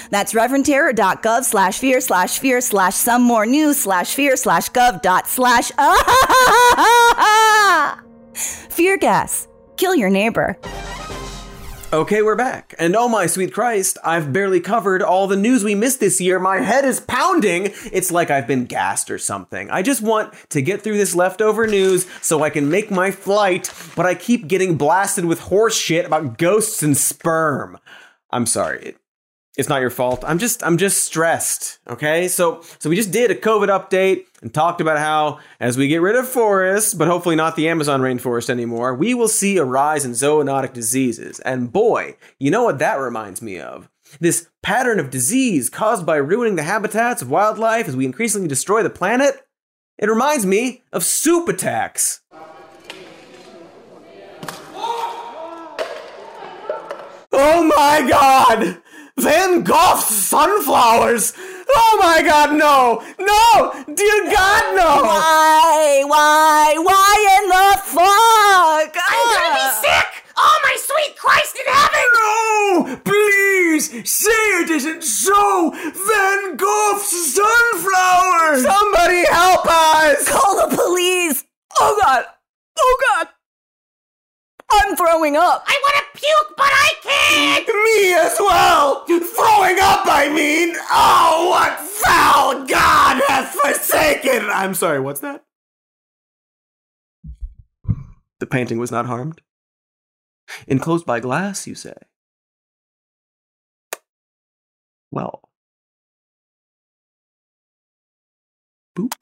[0.10, 5.28] That's reverendterror.gov slash fear slash fear slash some more news slash fear slash gov dot
[5.28, 6.80] slash ah!
[8.34, 9.48] Fear gas.
[9.78, 10.58] Kill your neighbor.
[11.92, 12.76] Okay, we're back.
[12.78, 16.38] And oh my sweet Christ, I've barely covered all the news we missed this year.
[16.38, 17.74] My head is pounding.
[17.92, 19.72] It's like I've been gassed or something.
[19.72, 23.74] I just want to get through this leftover news so I can make my flight,
[23.96, 27.80] but I keep getting blasted with horse shit about ghosts and sperm.
[28.30, 28.96] I'm sorry.
[29.60, 30.24] It, it's not your fault.
[30.26, 31.80] I'm just I'm just stressed.
[31.88, 32.28] Okay?
[32.28, 36.02] So so we just did a COVID update and talked about how as we get
[36.02, 40.06] rid of forests, but hopefully not the Amazon rainforest anymore, we will see a rise
[40.06, 41.40] in zoonotic diseases.
[41.42, 43.90] And boy, you know what that reminds me of?
[44.20, 48.82] This pattern of disease caused by ruining the habitats of wildlife as we increasingly destroy
[48.82, 49.46] the planet.
[49.98, 52.22] It reminds me of soup attacks.
[57.32, 58.82] Oh my god!
[59.20, 61.34] Van Gogh's sunflowers!
[61.68, 63.04] Oh my god, no!
[63.20, 63.84] No!
[63.94, 65.04] Dear God, no!
[65.04, 66.04] Why?
[66.08, 66.76] Why?
[66.78, 68.96] Why in the fuck?
[68.96, 69.80] I'm gonna be ah.
[69.82, 70.24] sick!
[70.38, 72.08] Oh, my sweet Christ in heaven!
[72.16, 72.96] No!
[73.04, 74.10] Please!
[74.10, 75.72] Say it isn't so!
[75.72, 78.64] Van Gogh's sunflowers!
[78.64, 80.30] Somebody help us!
[80.30, 81.44] Call the police!
[81.78, 82.24] Oh god!
[82.80, 83.28] Oh god!
[84.72, 85.64] I'm throwing up!
[85.68, 87.68] I want to puke, but I can't!
[87.68, 89.06] Me as well!
[89.06, 90.76] Throwing up, I mean!
[90.92, 94.50] Oh, what foul God hath forsaken!
[94.50, 95.44] I'm sorry, what's that?
[98.40, 99.42] The painting was not harmed?
[100.68, 101.96] Enclosed by glass, you say?
[105.12, 105.42] Well.
[108.98, 109.14] Boop.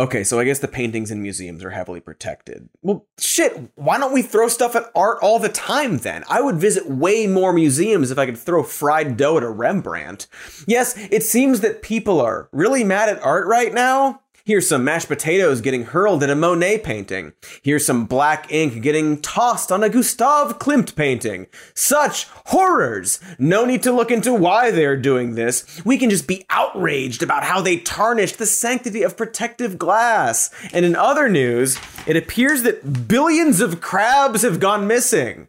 [0.00, 2.70] Okay, so I guess the paintings in museums are heavily protected.
[2.80, 6.24] Well, shit, why don't we throw stuff at art all the time then?
[6.26, 10.26] I would visit way more museums if I could throw fried dough at a Rembrandt.
[10.66, 14.22] Yes, it seems that people are really mad at art right now.
[14.50, 17.34] Here's some mashed potatoes getting hurled at a Monet painting.
[17.62, 21.46] Here's some black ink getting tossed on a Gustav Klimt painting.
[21.72, 23.20] Such horrors!
[23.38, 25.80] No need to look into why they're doing this.
[25.84, 30.50] We can just be outraged about how they tarnished the sanctity of protective glass.
[30.72, 35.46] And in other news, it appears that billions of crabs have gone missing.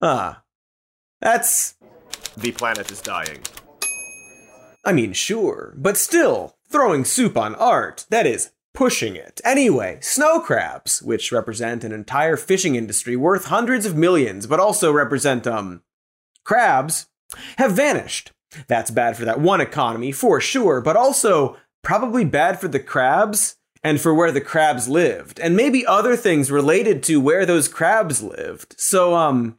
[0.00, 0.44] Ah,
[1.20, 1.74] that's.
[2.36, 3.40] The planet is dying.
[4.84, 9.40] I mean, sure, but still, throwing soup on art, that is pushing it.
[9.44, 14.90] Anyway, snow crabs, which represent an entire fishing industry worth hundreds of millions, but also
[14.90, 15.82] represent, um,
[16.44, 17.06] crabs,
[17.58, 18.32] have vanished.
[18.66, 23.56] That's bad for that one economy, for sure, but also probably bad for the crabs
[23.82, 28.22] and for where the crabs lived, and maybe other things related to where those crabs
[28.22, 28.74] lived.
[28.78, 29.58] So, um,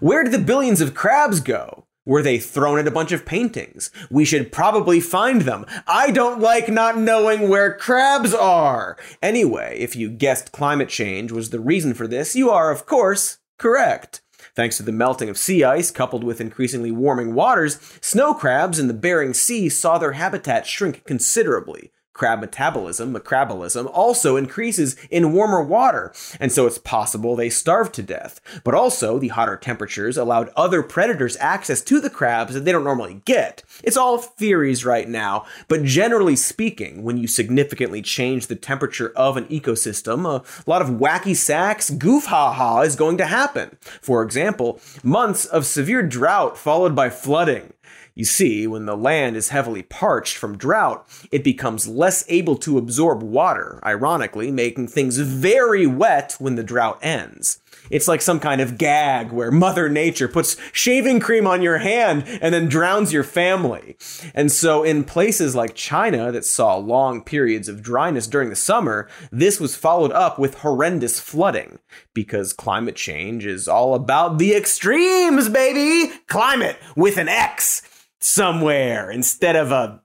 [0.00, 1.87] where did the billions of crabs go?
[2.08, 3.90] Were they thrown at a bunch of paintings?
[4.10, 5.66] We should probably find them.
[5.86, 8.96] I don't like not knowing where crabs are.
[9.22, 13.40] Anyway, if you guessed climate change was the reason for this, you are, of course,
[13.58, 14.22] correct.
[14.54, 18.88] Thanks to the melting of sea ice coupled with increasingly warming waters, snow crabs in
[18.88, 25.62] the Bering Sea saw their habitat shrink considerably crab metabolism, macrabolism, also increases in warmer
[25.62, 28.40] water, and so it's possible they starved to death.
[28.64, 32.84] But also, the hotter temperatures allowed other predators access to the crabs that they don't
[32.84, 33.62] normally get.
[33.84, 39.36] It's all theories right now, but generally speaking, when you significantly change the temperature of
[39.36, 43.78] an ecosystem, a lot of wacky sacks, goof ha ha is going to happen.
[44.02, 47.72] For example, months of severe drought followed by flooding.
[48.18, 52.76] You see, when the land is heavily parched from drought, it becomes less able to
[52.76, 57.60] absorb water, ironically, making things very wet when the drought ends.
[57.90, 62.24] It's like some kind of gag where Mother Nature puts shaving cream on your hand
[62.42, 63.96] and then drowns your family.
[64.34, 69.08] And so, in places like China that saw long periods of dryness during the summer,
[69.30, 71.78] this was followed up with horrendous flooding.
[72.14, 76.12] Because climate change is all about the extremes, baby!
[76.26, 77.82] Climate with an X
[78.20, 80.00] somewhere instead of a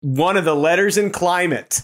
[0.00, 1.82] one of the letters in climate.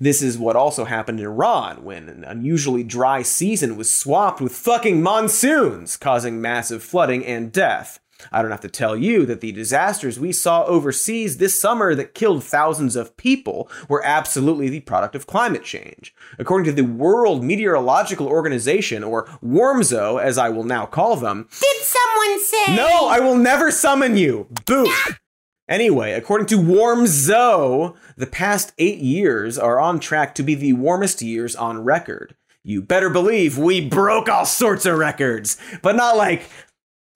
[0.00, 4.54] This is what also happened in Iran when an unusually dry season was swapped with
[4.54, 7.98] fucking monsoons, causing massive flooding and death.
[8.32, 12.14] I don't have to tell you that the disasters we saw overseas this summer that
[12.14, 16.14] killed thousands of people were absolutely the product of climate change.
[16.38, 21.48] According to the World Meteorological Organization, or WORMZO, as I will now call them.
[21.60, 22.76] Did someone say?
[22.76, 24.48] No, I will never summon you!
[24.66, 24.92] Boo!
[25.68, 31.20] Anyway, according to WORMZO, the past eight years are on track to be the warmest
[31.20, 32.34] years on record.
[32.64, 36.50] You better believe we broke all sorts of records, but not like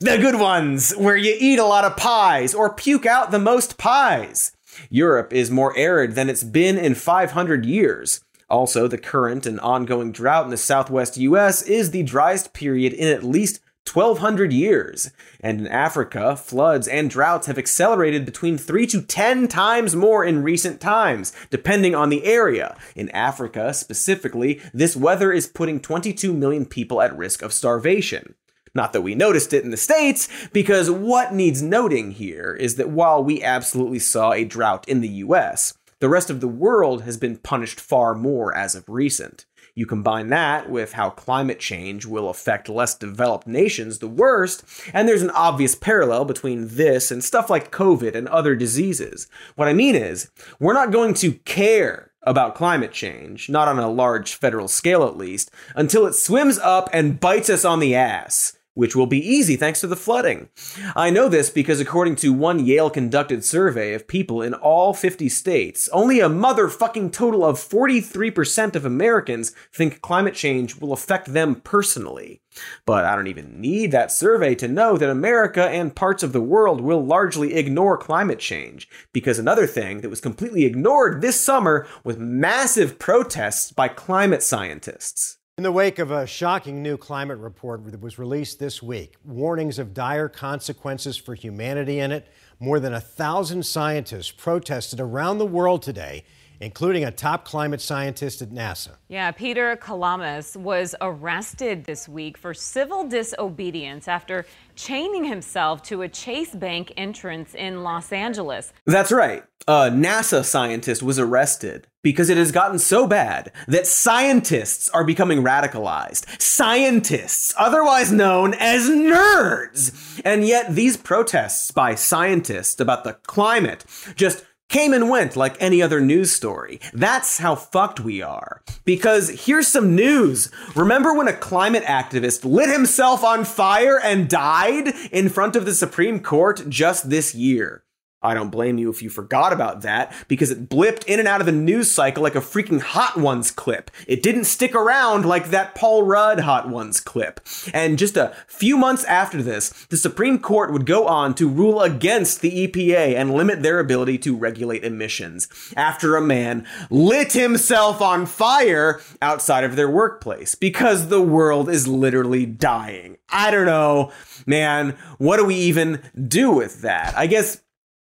[0.03, 3.79] the good ones, where you eat a lot of pies or puke out the most
[3.79, 4.53] pies.
[4.91, 8.21] Europe is more arid than it's been in 500 years.
[8.51, 13.09] Also, the current and ongoing drought in the southwest US is the driest period in
[13.09, 13.61] at least
[13.91, 15.11] 1200 years.
[15.41, 20.43] And in Africa, floods and droughts have accelerated between 3 to 10 times more in
[20.43, 22.77] recent times, depending on the area.
[22.95, 28.35] In Africa, specifically, this weather is putting 22 million people at risk of starvation.
[28.75, 32.89] Not that we noticed it in the States, because what needs noting here is that
[32.89, 37.17] while we absolutely saw a drought in the US, the rest of the world has
[37.17, 39.45] been punished far more as of recent.
[39.75, 45.07] You combine that with how climate change will affect less developed nations the worst, and
[45.07, 49.29] there's an obvious parallel between this and stuff like COVID and other diseases.
[49.55, 53.91] What I mean is, we're not going to care about climate change, not on a
[53.91, 58.55] large federal scale at least, until it swims up and bites us on the ass
[58.75, 60.49] which will be easy thanks to the flooding.
[60.97, 65.29] I know this because, according to one Yale conducted survey of people in all 50
[65.29, 71.57] states, only a motherfucking total of 43% of Americans think climate change will affect them
[71.57, 72.41] personally.
[72.85, 76.41] But I don't even need that survey to know that America and parts of the
[76.41, 78.89] world will largely ignore climate change.
[79.13, 85.39] Because another thing that was completely ignored this summer was massive protests by climate scientists.
[85.59, 89.79] In the wake of a shocking new climate report that was released this week, warnings
[89.79, 92.27] of dire consequences for humanity in it,
[92.59, 96.25] more than a thousand scientists protested around the world today
[96.63, 98.91] including a top climate scientist at NASA.
[99.09, 104.47] Yeah, Peter Kalmus was arrested this week for civil disobedience after
[104.77, 108.73] chaining himself to a Chase Bank entrance in Los Angeles.
[108.87, 109.43] That's right.
[109.67, 115.43] A NASA scientist was arrested because it has gotten so bad that scientists are becoming
[115.43, 116.41] radicalized.
[116.41, 120.21] Scientists, otherwise known as nerds.
[120.25, 123.85] And yet, these protests by scientists about the climate
[124.15, 126.81] just came and went like any other news story.
[126.95, 128.63] That's how fucked we are.
[128.85, 130.51] Because here's some news.
[130.75, 135.75] Remember when a climate activist lit himself on fire and died in front of the
[135.75, 137.85] Supreme Court just this year?
[138.23, 141.41] I don't blame you if you forgot about that because it blipped in and out
[141.41, 143.91] of the news cycle like a freaking Hot Ones clip.
[144.07, 147.41] It didn't stick around like that Paul Rudd Hot Ones clip.
[147.73, 151.81] And just a few months after this, the Supreme Court would go on to rule
[151.81, 158.01] against the EPA and limit their ability to regulate emissions after a man lit himself
[158.01, 163.17] on fire outside of their workplace because the world is literally dying.
[163.29, 164.13] I don't know,
[164.47, 164.97] man.
[165.19, 167.17] What do we even do with that?
[167.17, 167.61] I guess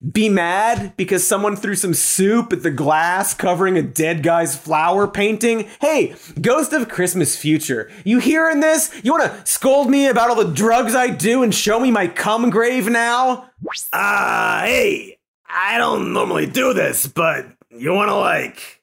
[0.01, 5.07] be mad because someone threw some soup at the glass covering a dead guy's flower
[5.07, 5.69] painting?
[5.81, 8.91] Hey, Ghost of Christmas Future, you hearing this?
[9.05, 12.07] You want to scold me about all the drugs I do and show me my
[12.07, 13.51] cum grave now?
[13.93, 18.83] Ah, uh, hey, I don't normally do this, but you want to like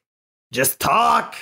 [0.52, 1.34] just talk?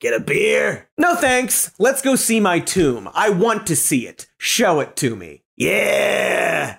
[0.00, 0.88] Get a beer?
[0.96, 1.72] No thanks.
[1.78, 3.10] Let's go see my tomb.
[3.12, 4.28] I want to see it.
[4.38, 5.42] Show it to me.
[5.58, 6.78] Yeah.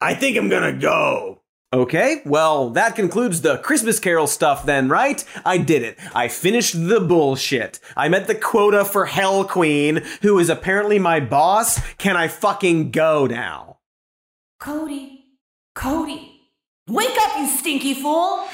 [0.00, 1.43] I think I'm gonna go.
[1.74, 5.24] Okay, well, that concludes the Christmas Carol stuff then, right?
[5.44, 5.98] I did it.
[6.14, 7.80] I finished the bullshit.
[7.96, 11.80] I met the quota for Hell Queen, who is apparently my boss.
[11.96, 13.78] Can I fucking go now?
[14.60, 15.24] Cody.
[15.74, 16.42] Cody.
[16.88, 18.46] Wake up, you stinky fool!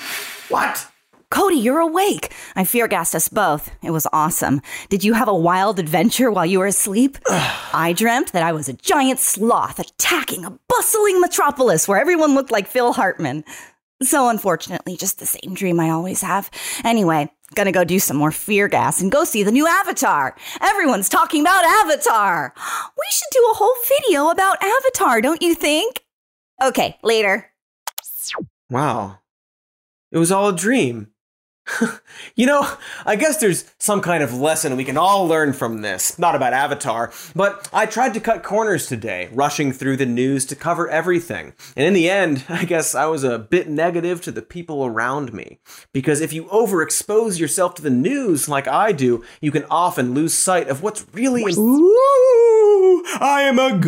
[0.49, 0.90] What?
[1.31, 2.33] Cody, you're awake.
[2.57, 3.71] I fear gassed us both.
[3.85, 4.61] It was awesome.
[4.89, 7.19] Did you have a wild adventure while you were asleep?
[7.29, 12.51] I dreamt that I was a giant sloth attacking a bustling metropolis where everyone looked
[12.51, 13.45] like Phil Hartman.
[14.03, 16.51] So, unfortunately, just the same dream I always have.
[16.85, 20.35] Anyway, gonna go do some more fear gas and go see the new Avatar.
[20.61, 22.55] Everyone's talking about Avatar.
[22.97, 26.05] We should do a whole video about Avatar, don't you think?
[26.63, 27.51] Okay, later.
[28.69, 29.19] Wow.
[30.13, 31.09] It was all a dream.
[32.35, 32.69] you know,
[33.05, 36.19] I guess there's some kind of lesson we can all learn from this.
[36.19, 40.57] Not about Avatar, but I tried to cut corners today, rushing through the news to
[40.57, 41.55] cover everything.
[41.77, 45.33] And in the end, I guess I was a bit negative to the people around
[45.33, 45.59] me.
[45.93, 50.35] Because if you overexpose yourself to the news like I do, you can often lose
[50.35, 51.43] sight of what's really.
[51.43, 53.79] Ooh, I am a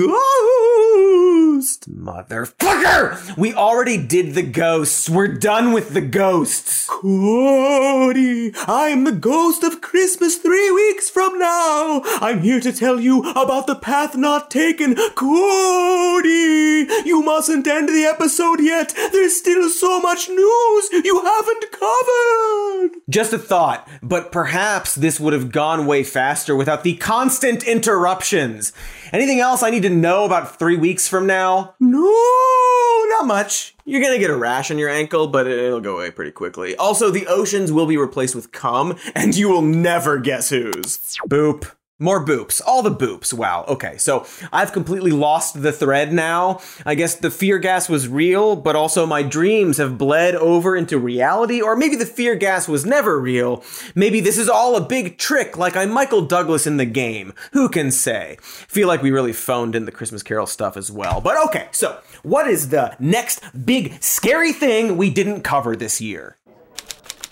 [1.63, 3.37] Motherfucker!
[3.37, 5.09] We already did the ghosts.
[5.09, 6.89] We're done with the ghosts.
[6.89, 12.03] Cody, I am the ghost of Christmas three weeks from now.
[12.21, 14.97] I'm here to tell you about the path not taken.
[15.15, 18.93] Cody, you mustn't end the episode yet.
[19.13, 23.01] There's still so much news you haven't covered.
[23.09, 28.73] Just a thought, but perhaps this would have gone way faster without the constant interruptions.
[29.13, 31.75] Anything else I need to know about three weeks from now?
[31.79, 33.75] No, not much.
[33.85, 36.75] You're gonna get a rash on your ankle, but it'll go away pretty quickly.
[36.77, 40.97] Also, the oceans will be replaced with cum, and you will never guess whose.
[41.29, 41.71] Boop.
[41.99, 42.61] More boops.
[42.67, 43.33] All the boops.
[43.33, 43.65] Wow.
[43.69, 43.97] Okay.
[43.97, 46.61] So I've completely lost the thread now.
[46.85, 50.99] I guess the fear gas was real, but also my dreams have bled over into
[50.99, 51.61] reality.
[51.61, 53.63] Or maybe the fear gas was never real.
[53.95, 57.35] Maybe this is all a big trick, like I'm Michael Douglas in the game.
[57.53, 58.37] Who can say?
[58.41, 61.21] Feel like we really phoned in the Christmas Carol stuff as well.
[61.21, 61.69] But okay.
[61.71, 66.37] So what is the next big scary thing we didn't cover this year?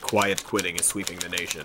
[0.01, 1.65] Quiet quitting is sweeping the nation.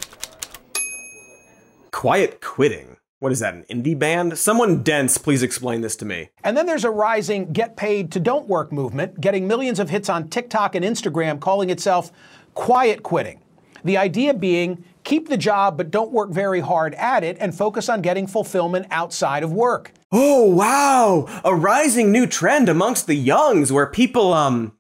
[1.96, 2.98] Quiet quitting?
[3.20, 4.38] What is that, an indie band?
[4.38, 6.28] Someone dense, please explain this to me.
[6.44, 10.10] And then there's a rising get paid to don't work movement, getting millions of hits
[10.10, 12.12] on TikTok and Instagram, calling itself
[12.54, 13.42] quiet quitting.
[13.86, 17.88] The idea being keep the job, but don't work very hard at it and focus
[17.88, 19.94] on getting fulfillment outside of work.
[20.12, 21.42] Oh, wow!
[21.46, 24.74] A rising new trend amongst the youngs where people, um,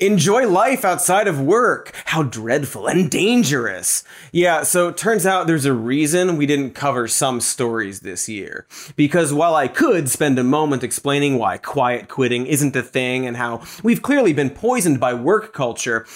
[0.00, 1.90] Enjoy life outside of work.
[2.04, 4.04] How dreadful and dangerous.
[4.30, 8.68] Yeah, so it turns out there's a reason we didn't cover some stories this year.
[8.94, 13.36] Because while I could spend a moment explaining why quiet quitting isn't a thing and
[13.36, 16.06] how we've clearly been poisoned by work culture,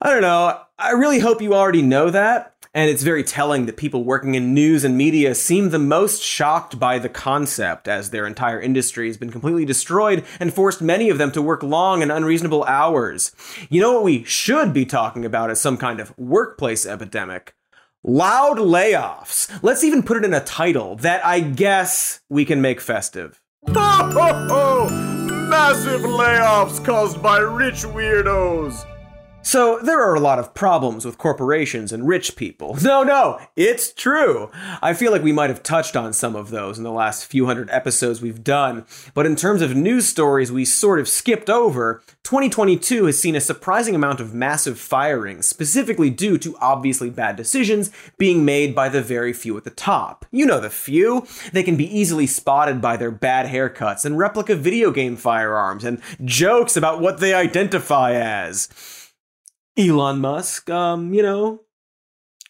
[0.00, 2.56] I don't know, I really hope you already know that.
[2.74, 6.78] And it's very telling that people working in news and media seem the most shocked
[6.78, 11.18] by the concept, as their entire industry has been completely destroyed and forced many of
[11.18, 13.32] them to work long and unreasonable hours.
[13.68, 17.54] You know what we should be talking about as some kind of workplace epidemic?
[18.02, 19.50] Loud layoffs.
[19.62, 23.40] Let's even put it in a title that I guess we can make festive.
[23.68, 24.88] Ho ho ho!
[25.48, 28.86] Massive layoffs caused by rich weirdos.
[29.44, 32.78] So, there are a lot of problems with corporations and rich people.
[32.92, 34.50] No, no, it's true.
[34.82, 37.46] I feel like we might have touched on some of those in the last few
[37.46, 38.84] hundred episodes we've done,
[39.14, 43.40] but in terms of news stories we sort of skipped over, 2022 has seen a
[43.40, 49.02] surprising amount of massive firings, specifically due to obviously bad decisions being made by the
[49.02, 50.26] very few at the top.
[50.30, 51.26] You know the few.
[51.52, 56.00] They can be easily spotted by their bad haircuts and replica video game firearms and
[56.24, 58.68] jokes about what they identify as.
[59.76, 61.62] Elon Musk, um, you know,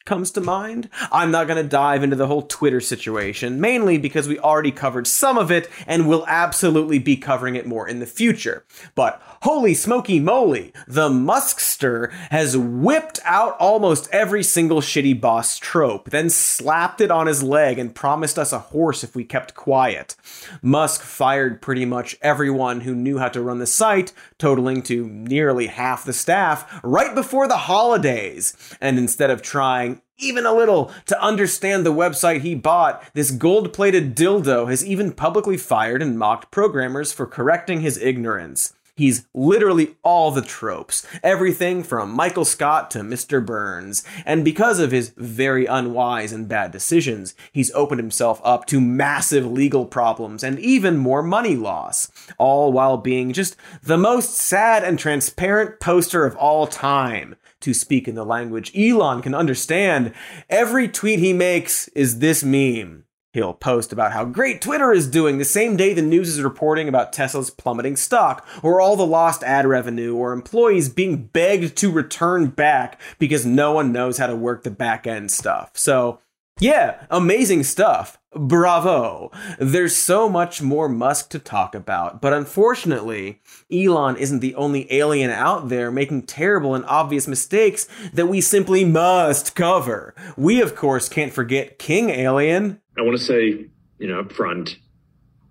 [0.04, 0.88] comes to mind.
[1.12, 5.06] I'm not going to dive into the whole Twitter situation, mainly because we already covered
[5.06, 8.64] some of it and will absolutely be covering it more in the future.
[8.94, 16.10] But holy smoky moly, the Muskster has whipped out almost every single shitty boss trope,
[16.10, 20.14] then slapped it on his leg and promised us a horse if we kept quiet.
[20.62, 25.66] Musk fired pretty much everyone who knew how to run the site, totaling to nearly
[25.66, 28.56] half the staff, right before the holidays.
[28.80, 33.72] And instead of trying even a little to understand the website he bought, this gold
[33.72, 38.72] plated dildo has even publicly fired and mocked programmers for correcting his ignorance.
[38.94, 43.44] He's literally all the tropes, everything from Michael Scott to Mr.
[43.44, 44.04] Burns.
[44.26, 49.50] And because of his very unwise and bad decisions, he's opened himself up to massive
[49.50, 54.98] legal problems and even more money loss, all while being just the most sad and
[54.98, 60.12] transparent poster of all time to speak in the language Elon can understand.
[60.50, 63.04] Every tweet he makes is this meme.
[63.32, 66.86] He'll post about how great Twitter is doing the same day the news is reporting
[66.86, 71.90] about Tesla's plummeting stock, or all the lost ad revenue, or employees being begged to
[71.90, 75.70] return back because no one knows how to work the back end stuff.
[75.74, 76.20] So,
[76.60, 78.18] yeah, amazing stuff.
[78.34, 79.30] Bravo.
[79.58, 85.30] There's so much more Musk to talk about, but unfortunately, Elon isn't the only alien
[85.30, 90.14] out there making terrible and obvious mistakes that we simply must cover.
[90.36, 92.80] We, of course, can't forget King Alien.
[92.98, 93.66] I want to say,
[93.98, 94.76] you know, up front,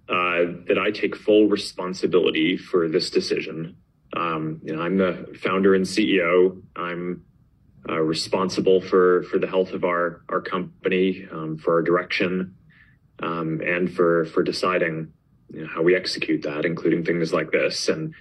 [0.10, 3.78] uh, that I take full responsibility for this decision.
[4.16, 6.62] Um, you know, I'm the founder and CEO.
[6.76, 7.24] I'm
[7.88, 12.56] uh, responsible for for the health of our our company, um, for our direction,
[13.22, 15.14] um, and for for deciding
[15.50, 17.88] you know, how we execute that, including things like this.
[17.90, 18.14] And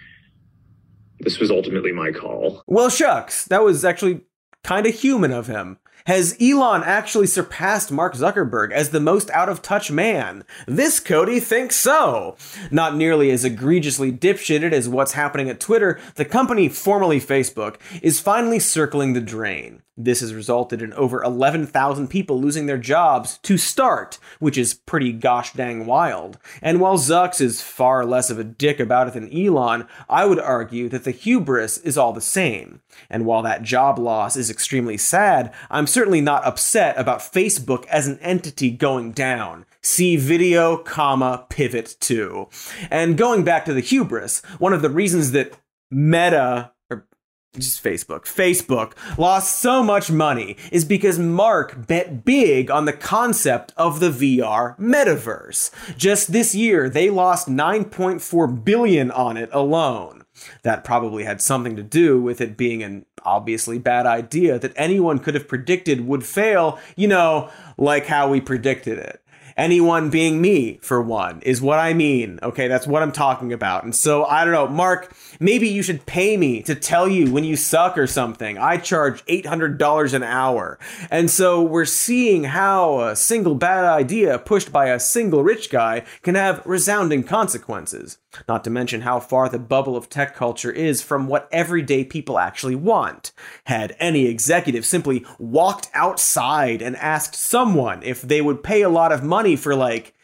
[1.21, 2.63] this was ultimately my call.
[2.67, 4.23] Well, shucks, that was actually
[4.65, 5.79] kind of human of him.
[6.07, 10.45] Has Elon actually surpassed Mark Zuckerberg as the most out of touch man?
[10.67, 12.37] This Cody thinks so.
[12.71, 18.21] Not nearly as egregiously dipshitted as what's happening at Twitter, the company formerly Facebook is
[18.21, 19.83] finally circling the drain.
[20.03, 25.13] This has resulted in over 11,000 people losing their jobs to start, which is pretty
[25.13, 26.39] gosh dang wild.
[26.63, 30.39] And while Zucks is far less of a dick about it than Elon, I would
[30.39, 32.81] argue that the hubris is all the same.
[33.11, 38.07] And while that job loss is extremely sad, I'm certainly not upset about Facebook as
[38.07, 39.66] an entity going down.
[39.82, 42.49] See video, comma, pivot to.
[42.91, 45.59] And going back to the hubris, one of the reasons that
[45.91, 47.07] Meta or
[47.55, 48.22] just Facebook.
[48.22, 54.11] Facebook lost so much money is because Mark bet big on the concept of the
[54.11, 55.70] VR metaverse.
[55.97, 60.24] Just this year, they lost 9.4 billion on it alone.
[60.62, 65.18] That probably had something to do with it being an obviously bad idea that anyone
[65.18, 69.21] could have predicted would fail, you know, like how we predicted it
[69.61, 72.39] anyone being me for one is what I mean.
[72.43, 73.85] Okay, that's what I'm talking about.
[73.85, 77.45] And so I don't know, Mark, maybe you should pay me to tell you when
[77.45, 78.57] you suck or something.
[78.57, 80.79] I charge $800 an hour.
[81.11, 86.05] And so we're seeing how a single bad idea pushed by a single rich guy
[86.23, 88.18] can have resounding consequences.
[88.49, 92.39] Not to mention how far the bubble of tech culture is from what everyday people
[92.39, 93.33] actually want.
[93.64, 99.12] Had any executive simply walked outside and asked someone if they would pay a lot
[99.12, 100.14] of money for like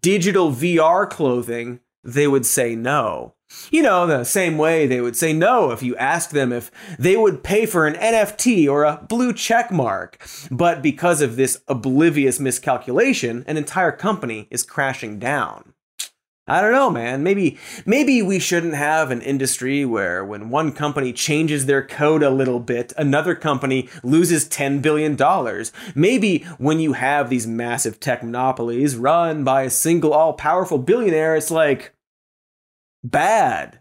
[0.00, 3.34] digital VR clothing, they would say no.
[3.70, 7.16] You know, the same way they would say no if you asked them if they
[7.16, 10.24] would pay for an NFT or a blue check mark.
[10.50, 15.74] But because of this oblivious miscalculation, an entire company is crashing down.
[16.50, 17.22] I don't know, man.
[17.22, 22.30] Maybe maybe we shouldn't have an industry where when one company changes their code a
[22.30, 25.70] little bit, another company loses 10 billion dollars.
[25.94, 31.52] Maybe when you have these massive tech monopolies run by a single all-powerful billionaire, it's
[31.52, 31.94] like
[33.04, 33.79] bad.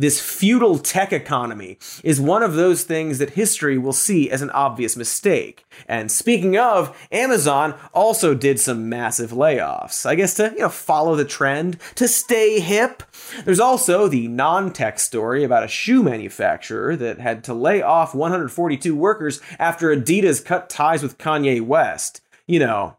[0.00, 4.48] This feudal tech economy is one of those things that history will see as an
[4.50, 5.66] obvious mistake.
[5.86, 10.06] And speaking of, Amazon also did some massive layoffs.
[10.06, 13.02] I guess to, you know, follow the trend, to stay hip.
[13.44, 18.96] There's also the non-tech story about a shoe manufacturer that had to lay off 142
[18.96, 22.22] workers after Adidas cut ties with Kanye West.
[22.46, 22.96] You know,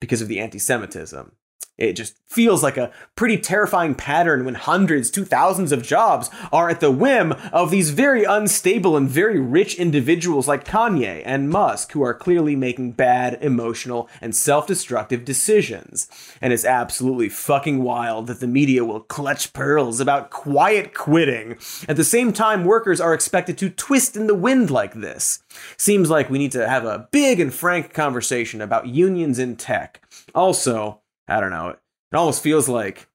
[0.00, 1.32] because of the anti-Semitism.
[1.78, 6.68] It just feels like a pretty terrifying pattern when hundreds to thousands of jobs are
[6.68, 11.92] at the whim of these very unstable and very rich individuals like Kanye and Musk,
[11.92, 16.08] who are clearly making bad, emotional, and self destructive decisions.
[16.40, 21.56] And it's absolutely fucking wild that the media will clutch pearls about quiet quitting.
[21.88, 25.42] At the same time, workers are expected to twist in the wind like this.
[25.76, 30.00] Seems like we need to have a big and frank conversation about unions in tech.
[30.34, 31.01] Also,
[31.32, 31.68] I don't know.
[31.68, 31.78] It
[32.12, 33.08] almost feels like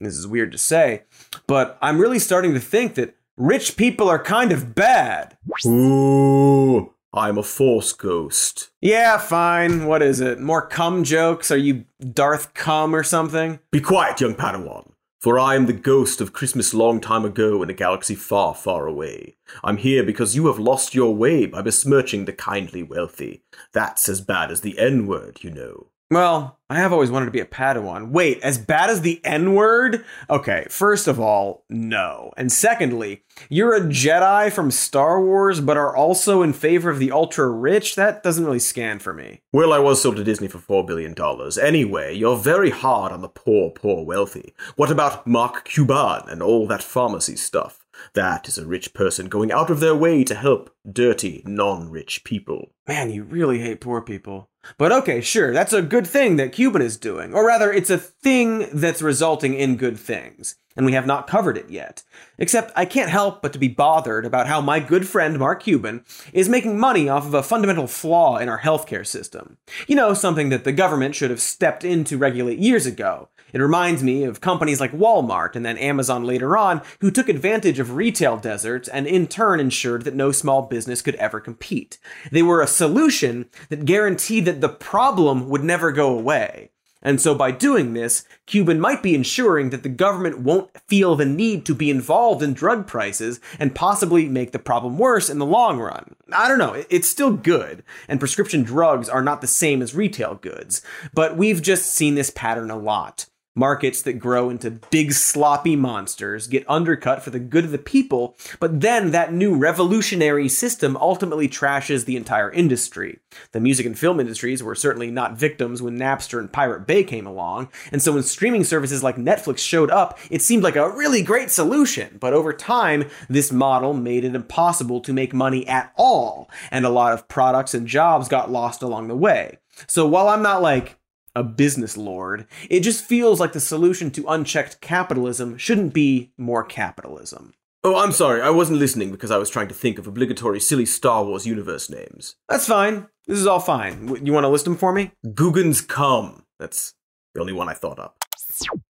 [0.00, 1.02] this is weird to say,
[1.46, 5.36] but I'm really starting to think that rich people are kind of bad.
[5.66, 8.70] Ooh, I'm a force ghost.
[8.80, 9.86] Yeah, fine.
[9.86, 10.40] What is it?
[10.40, 11.50] More cum jokes?
[11.50, 13.58] Are you Darth Cum or something?
[13.70, 14.92] Be quiet, young Padawan.
[15.20, 18.86] For I am the ghost of Christmas long time ago in a galaxy far, far
[18.86, 19.36] away.
[19.64, 23.42] I'm here because you have lost your way by besmirching the kindly wealthy.
[23.72, 25.88] That's as bad as the N word, you know.
[26.10, 28.10] Well, I have always wanted to be a Padawan.
[28.10, 30.06] Wait, as bad as the N word?
[30.30, 32.32] Okay, first of all, no.
[32.34, 37.12] And secondly, you're a Jedi from Star Wars, but are also in favor of the
[37.12, 37.94] ultra rich?
[37.94, 39.42] That doesn't really scan for me.
[39.52, 41.14] Well, I was sold to Disney for $4 billion.
[41.60, 44.54] Anyway, you're very hard on the poor, poor wealthy.
[44.76, 47.84] What about Mark Cuban and all that pharmacy stuff?
[48.14, 52.24] That is a rich person going out of their way to help dirty, non rich
[52.24, 52.72] people.
[52.86, 54.48] Man, you really hate poor people.
[54.76, 57.32] But okay, sure, that's a good thing that Cuban is doing.
[57.32, 60.56] Or rather, it's a thing that's resulting in good things.
[60.78, 62.04] And we have not covered it yet.
[62.38, 66.04] Except I can't help but to be bothered about how my good friend Mark Cuban
[66.32, 69.58] is making money off of a fundamental flaw in our healthcare system.
[69.88, 73.28] You know, something that the government should have stepped in to regulate years ago.
[73.52, 77.80] It reminds me of companies like Walmart and then Amazon later on, who took advantage
[77.80, 81.98] of retail deserts and in turn ensured that no small business could ever compete.
[82.30, 86.70] They were a solution that guaranteed that the problem would never go away.
[87.00, 91.24] And so by doing this, Cuban might be ensuring that the government won't feel the
[91.24, 95.46] need to be involved in drug prices and possibly make the problem worse in the
[95.46, 96.16] long run.
[96.32, 100.34] I don't know, it's still good, and prescription drugs are not the same as retail
[100.34, 100.82] goods,
[101.14, 103.26] but we've just seen this pattern a lot.
[103.58, 108.36] Markets that grow into big sloppy monsters get undercut for the good of the people,
[108.60, 113.18] but then that new revolutionary system ultimately trashes the entire industry.
[113.50, 117.26] The music and film industries were certainly not victims when Napster and Pirate Bay came
[117.26, 121.22] along, and so when streaming services like Netflix showed up, it seemed like a really
[121.22, 126.48] great solution, but over time, this model made it impossible to make money at all,
[126.70, 129.58] and a lot of products and jobs got lost along the way.
[129.86, 130.97] So while I'm not like
[131.38, 132.46] a business lord.
[132.68, 137.54] It just feels like the solution to unchecked capitalism shouldn't be more capitalism.
[137.84, 140.84] Oh, I'm sorry, I wasn't listening because I was trying to think of obligatory silly
[140.84, 142.34] Star Wars universe names.
[142.48, 143.06] That's fine.
[143.28, 144.18] This is all fine.
[144.26, 145.12] You want to list them for me?
[145.32, 146.44] Guggen's Come.
[146.58, 146.94] That's
[147.34, 148.16] the only one I thought up.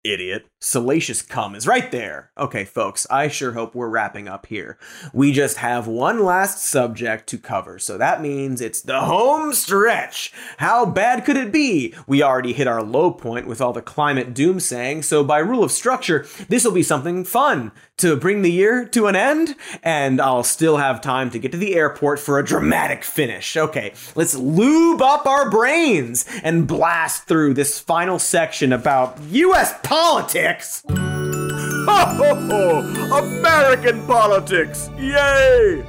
[0.03, 0.47] Idiot.
[0.59, 2.31] Salacious cum is right there.
[2.37, 4.77] Okay, folks, I sure hope we're wrapping up here.
[5.13, 10.33] We just have one last subject to cover, so that means it's the home stretch.
[10.57, 11.93] How bad could it be?
[12.07, 15.71] We already hit our low point with all the climate doomsaying, so by rule of
[15.71, 20.43] structure, this will be something fun to bring the year to an end, and I'll
[20.43, 23.57] still have time to get to the airport for a dramatic finish.
[23.57, 29.56] Okay, let's lube up our brains and blast through this final section about U.S.
[29.83, 30.83] politics.
[30.89, 33.17] Ho ho ho!
[33.17, 34.89] American politics!
[34.97, 35.83] Yay!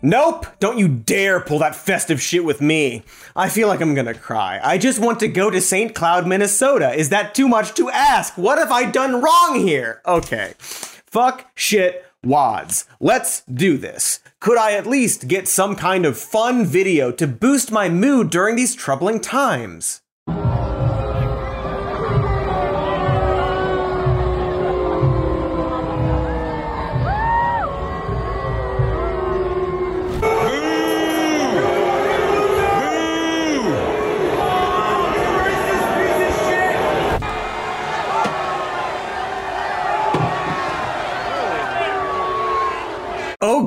[0.00, 3.02] Nope, don't you dare pull that festive shit with me.
[3.36, 4.58] I feel like I'm gonna cry.
[4.62, 5.94] I just want to go to St.
[5.94, 6.94] Cloud, Minnesota.
[6.94, 8.38] Is that too much to ask?
[8.38, 10.00] What have I done wrong here?
[10.06, 10.54] Okay.
[10.58, 12.86] Fuck shit wads.
[13.00, 14.20] Let's do this.
[14.40, 18.56] Could I at least get some kind of fun video to boost my mood during
[18.56, 20.00] these troubling times?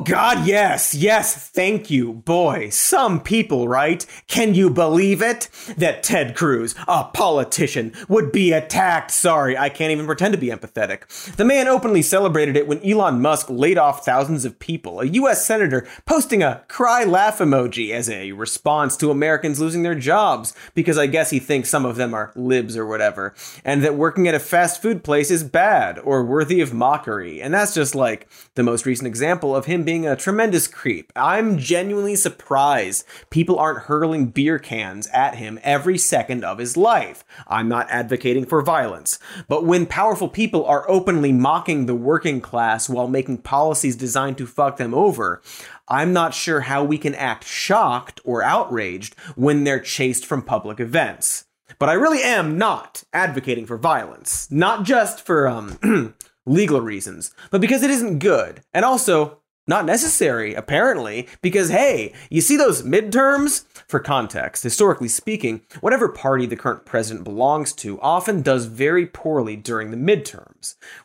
[0.04, 2.12] God, yes, yes, thank you.
[2.12, 4.04] Boy, some people, right?
[4.26, 5.48] Can you believe it?
[5.76, 9.10] That Ted Cruz, a politician, would be attacked.
[9.10, 11.34] Sorry, I can't even pretend to be empathetic.
[11.36, 15.00] The man openly celebrated it when Elon Musk laid off thousands of people.
[15.00, 15.46] A U.S.
[15.46, 20.96] senator posting a cry laugh emoji as a response to Americans losing their jobs, because
[20.98, 23.34] I guess he thinks some of them are libs or whatever,
[23.64, 27.42] and that working at a fast food place is bad or worthy of mockery.
[27.42, 31.12] And that's just like the most recent example of him being a tremendous creep.
[31.14, 37.24] I'm genuinely surprised people aren't hurling beer cans at him every second of his life.
[37.46, 39.18] I'm not advocating for violence.
[39.48, 44.46] But when powerful people are openly mocking the working class while making policies designed to
[44.46, 45.42] fuck them over,
[45.86, 50.80] I'm not sure how we can act shocked or outraged when they're chased from public
[50.80, 51.44] events.
[51.78, 56.14] But I really am not advocating for violence, not just for um
[56.46, 58.62] legal reasons, but because it isn't good.
[58.72, 63.64] And also, not necessary, apparently, because hey, you see those midterms?
[63.86, 69.56] For context, historically speaking, whatever party the current president belongs to often does very poorly
[69.56, 69.96] during the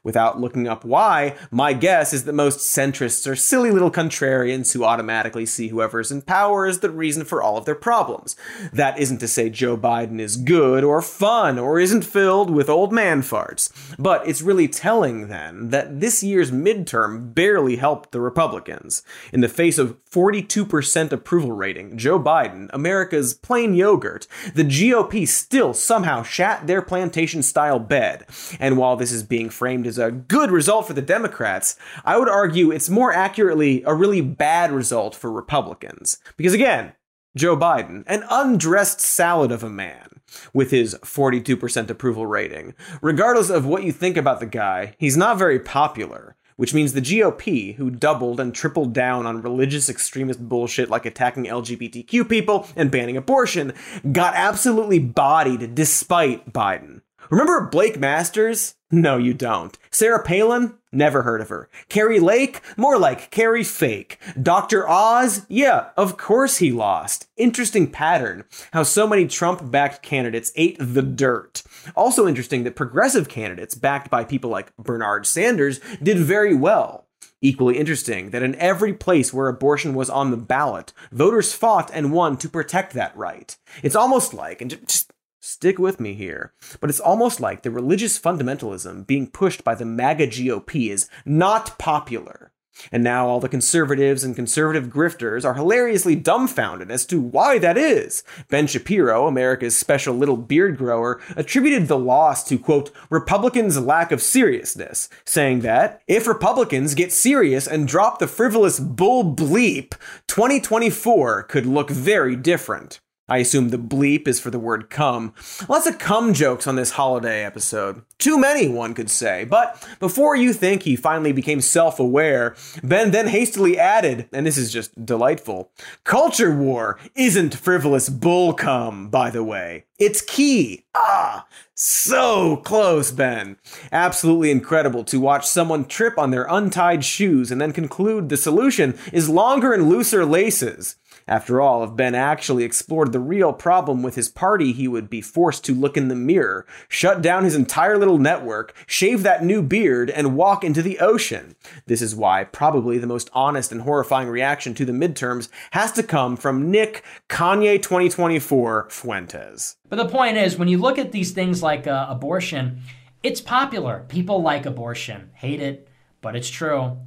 [0.03, 4.84] Without looking up why, my guess is that most centrists are silly little contrarians who
[4.84, 8.36] automatically see whoever's in power as the reason for all of their problems.
[8.72, 12.93] That isn't to say Joe Biden is good or fun or isn't filled with old
[12.93, 18.28] man farts, but it's really telling then that this year's midterm barely helped the.
[18.28, 19.03] Republicans.
[19.32, 25.74] In the face of 42% approval rating, Joe Biden, America's plain yogurt, the GOP still
[25.74, 28.26] somehow shat their plantation style bed.
[28.60, 32.30] And while this is being framed as a good result for the Democrats, I would
[32.30, 36.20] argue it's more accurately a really bad result for Republicans.
[36.36, 36.93] Because again,
[37.36, 40.22] Joe Biden, an undressed salad of a man
[40.54, 42.74] with his 42% approval rating.
[43.02, 47.02] Regardless of what you think about the guy, he's not very popular which means the
[47.02, 52.91] GOP, who doubled and tripled down on religious extremist bullshit like attacking LGBTQ people and
[52.91, 53.74] banning abortion,
[54.12, 57.02] got absolutely bodied despite Biden.
[57.30, 58.75] Remember Blake Masters?
[58.89, 59.78] No, you don't.
[59.91, 60.78] Sarah Palin?
[60.93, 61.69] Never heard of her.
[61.89, 62.61] Kari Lake?
[62.78, 64.17] More like Carrie Fake.
[64.41, 64.88] Dr.
[64.88, 65.45] Oz?
[65.49, 67.28] Yeah, of course he lost.
[67.36, 68.45] Interesting pattern.
[68.71, 71.63] How so many Trump backed candidates ate the dirt.
[71.95, 77.07] Also interesting that progressive candidates, backed by people like Bernard Sanders, did very well.
[77.41, 82.13] Equally interesting that in every place where abortion was on the ballot, voters fought and
[82.13, 83.55] won to protect that right.
[83.84, 85.11] It's almost like, and just
[85.48, 86.52] Stick with me here.
[86.82, 91.80] But it's almost like the religious fundamentalism being pushed by the MAGA GOP is not
[91.80, 92.52] popular.
[92.91, 97.78] And now all the conservatives and conservative grifters are hilariously dumbfounded as to why that
[97.78, 98.24] is.
[98.50, 104.22] Ben Shapiro, America's special little beard grower, attributed the loss to, quote, Republicans' lack of
[104.22, 109.91] seriousness, saying that if Republicans get serious and drop the frivolous bull bleep,
[110.28, 113.00] 2024 could look very different.
[113.30, 115.34] I assume the bleep is for the word come.
[115.67, 118.03] Lots of cum jokes on this holiday episode.
[118.17, 119.43] Too many, one could say.
[119.43, 124.57] But before you think he finally became self aware, Ben then hastily added, and this
[124.57, 125.71] is just delightful
[126.03, 129.86] culture war isn't frivolous bull cum, by the way.
[129.99, 130.86] It's key.
[130.95, 133.57] Ah, so close, Ben.
[133.91, 138.97] Absolutely incredible to watch someone trip on their untied shoes and then conclude the solution
[139.11, 140.95] is longer and looser laces.
[141.28, 145.19] After all, if Ben actually explored the real problem with his party, he would be
[145.19, 149.61] forced to look in the mirror, shut down his entire little network, shave that new
[149.61, 151.55] beard, and walk into the ocean.
[151.86, 156.03] This is why probably the most honest and horrifying reaction to the midterms has to
[156.03, 159.75] come from Nick Kanye 2024 Fuentes.
[159.89, 162.82] But the point is, when you look at these things like uh, abortion,
[163.21, 164.05] it's popular.
[164.07, 165.89] People like abortion, hate it,
[166.21, 166.97] but it's true.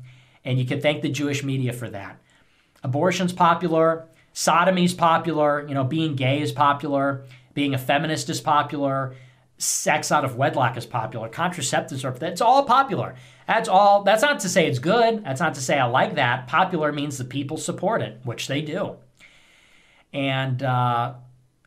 [0.45, 2.21] And you can thank the Jewish media for that.
[2.83, 7.25] Abortion's popular, sodomy is popular, you know, being gay is popular,
[7.55, 9.15] being a feminist is popular,
[9.59, 13.15] sex out of wedlock is popular, contraceptives are it's all popular.
[13.47, 15.25] That's all that's not to say it's good.
[15.25, 16.47] That's not to say I like that.
[16.47, 18.97] Popular means the people support it, which they do.
[20.13, 21.15] And uh,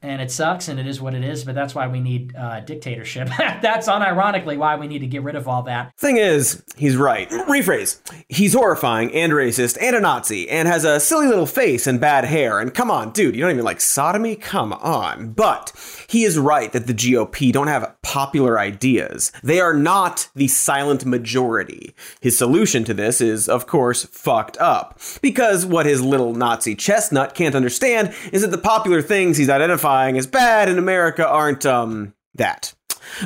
[0.04, 2.60] and it sucks and it is what it is but that's why we need uh,
[2.60, 3.30] dictatorship.
[3.62, 5.95] That's unironically why we need to get rid of all that.
[5.97, 7.30] Thing is he's right.
[7.30, 7.99] Rephrase.
[8.28, 12.26] He's horrifying and racist and a nazi and has a silly little face and bad
[12.26, 12.60] hair.
[12.60, 14.36] And come on dude you don't even like sodomy?
[14.36, 15.32] Come on.
[15.32, 15.72] But
[16.14, 19.32] he is right that the gop don't have popular ideas.
[19.43, 21.95] They are not the silent majority.
[22.22, 24.99] His solution to this is of course fucked up.
[25.24, 30.16] Because what his little nazi chestnut can't understand is that the popular things he's identifying
[30.16, 32.76] as bad in America aren't um that.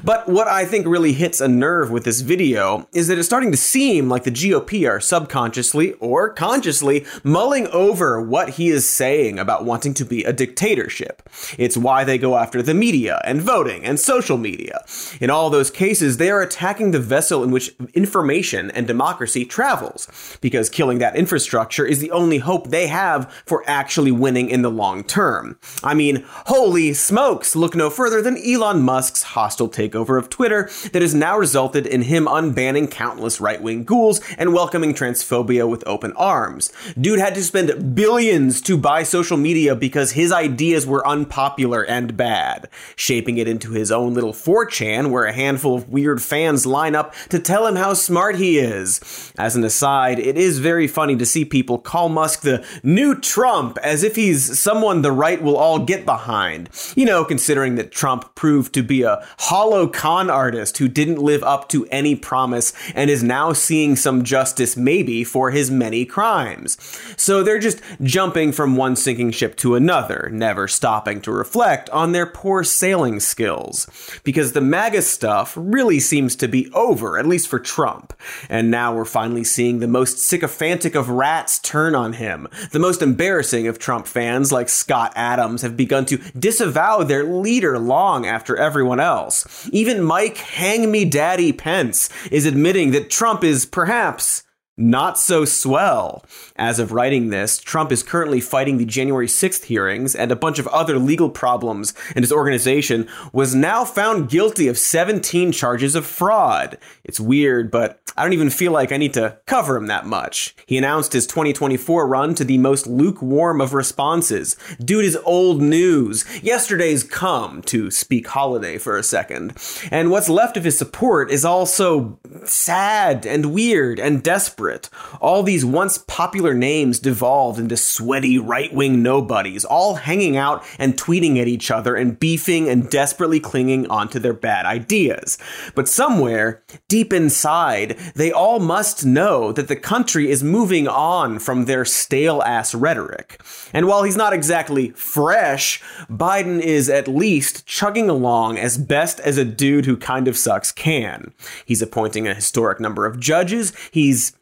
[0.04, 3.52] But what I think really hits a nerve with this video is that it's starting
[3.52, 9.40] to seem like the GOP are subconsciously or consciously mulling over what he is saying
[9.40, 11.28] about wanting to be a dictatorship.
[11.58, 14.84] It's why they go after the media and voting and social media.
[15.20, 20.38] In all those cases, they are attacking the vessel in which information and democracy travels,
[20.42, 24.72] because killing that infrastructure is the only hope they have for actually winning in the
[24.72, 25.58] long term.
[25.84, 31.02] I mean, holy smokes, look no further than Elon Musk's hostile takeover of Twitter that
[31.02, 36.14] has now resulted in him unbanning countless right wing ghouls and welcoming transphobia with open
[36.14, 36.72] arms.
[37.00, 42.18] Dude had to spend billions to buy social media because his ideas were unpopular and
[42.18, 46.96] bad, shaping it into his own little 4chan where a handful of weird fans line
[46.96, 49.32] up to tell him how smart he is.
[49.38, 53.78] As an aside, it is very funny to see people call Musk the new Trump
[53.84, 56.70] as if he's someone the right will all get behind.
[56.96, 59.26] You know, considering that Trump proved to be a
[59.58, 64.24] hollow con artist who didn't live up to any promise and is now seeing some
[64.24, 66.78] justice maybe for his many crimes.
[67.18, 72.12] So they're just jumping from one sinking ship to another, never stopping to reflect on
[72.12, 73.88] their poor sailing skills.
[74.24, 78.14] Because the MAGA stuff really seems to be over, at least for Trump.
[78.50, 82.48] And now we're finally seeing the most sycophantic of rats turn on him.
[82.74, 87.80] The most embarrassing of Trump fans, like Scott Adams, have begun to disavow their leader
[87.80, 89.47] long after everyone else.
[89.72, 94.44] Even Mike Hang Me Daddy Pence is admitting that Trump is perhaps
[94.78, 96.24] not so swell.
[96.56, 100.60] As of writing this, Trump is currently fighting the January 6th hearings and a bunch
[100.60, 106.06] of other legal problems, and his organization was now found guilty of 17 charges of
[106.06, 106.78] fraud.
[107.08, 110.56] It's weird, but I don't even feel like I need to cover him that much.
[110.66, 114.56] He announced his 2024 run to the most lukewarm of responses.
[114.84, 116.26] Dude is old news.
[116.44, 119.56] Yesterday's come, to speak holiday for a second.
[119.92, 124.90] And what's left of his support is also sad and weird and desperate.
[125.22, 130.98] All these once popular names devolved into sweaty right wing nobodies, all hanging out and
[130.98, 135.38] tweeting at each other and beefing and desperately clinging onto their bad ideas.
[135.76, 136.64] But somewhere,
[136.98, 142.74] inside, they all must know that the country is moving on from their stale ass
[142.76, 143.42] rhetoric.
[143.74, 149.38] And while he's not exactly fresh, Biden is at least chugging along as best as
[149.38, 151.34] a dude who kind of sucks can.
[151.66, 153.74] He's appointing a historic number of judges.
[153.92, 154.37] He's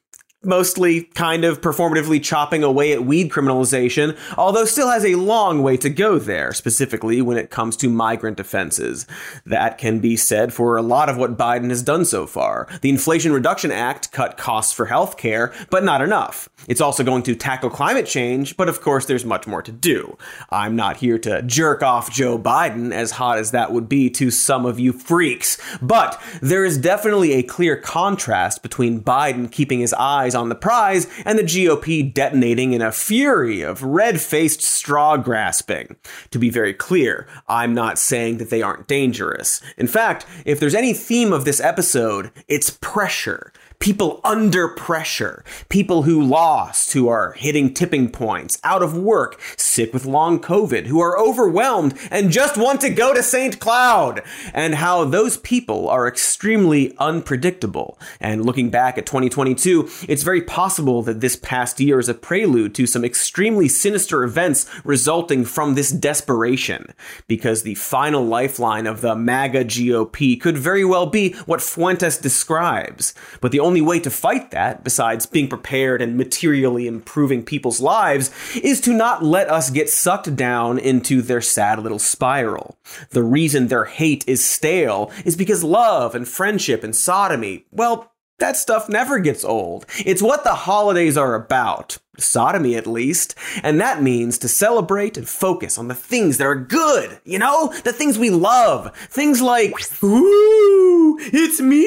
[0.45, 5.77] mostly kind of performatively chopping away at weed criminalization, although still has a long way
[5.77, 9.07] to go there, specifically when it comes to migrant offenses.
[9.45, 12.67] That can be said for a lot of what Biden has done so far.
[12.81, 16.49] The Inflation Reduction Act cut costs for health care, but not enough.
[16.67, 20.17] It's also going to tackle climate change, but of course there's much more to do.
[20.49, 24.31] I'm not here to jerk off Joe Biden, as hot as that would be to
[24.31, 29.93] some of you freaks, but there is definitely a clear contrast between Biden keeping his
[29.93, 35.17] eyes on the prize and the GOP detonating in a fury of red faced straw
[35.17, 35.95] grasping.
[36.31, 39.61] To be very clear, I'm not saying that they aren't dangerous.
[39.77, 43.51] In fact, if there's any theme of this episode, it's pressure
[43.85, 49.93] people under pressure, people who lost, who are hitting tipping points, out of work, sick
[49.93, 53.59] with long COVID, who are overwhelmed and just want to go to St.
[53.59, 54.23] Cloud,
[54.55, 57.99] and how those people are extremely unpredictable.
[58.19, 62.73] And looking back at 2022, it's very possible that this past year is a prelude
[62.73, 66.91] to some extremely sinister events resulting from this desperation,
[67.27, 73.13] because the final lifeline of the MAGA GOP could very well be what Fuentes describes.
[73.41, 78.31] But the only way to fight that, besides being prepared and materially improving people's lives,
[78.55, 82.77] is to not let us get sucked down into their sad little spiral.
[83.11, 88.57] The reason their hate is stale is because love and friendship and sodomy, well, that
[88.57, 89.85] stuff never gets old.
[90.05, 91.97] It's what the holidays are about.
[92.17, 93.35] Sodomy, at least.
[93.63, 97.73] And that means to celebrate and focus on the things that are good, you know?
[97.83, 98.95] The things we love.
[99.09, 99.73] Things like,
[100.03, 101.85] ooh, it's me,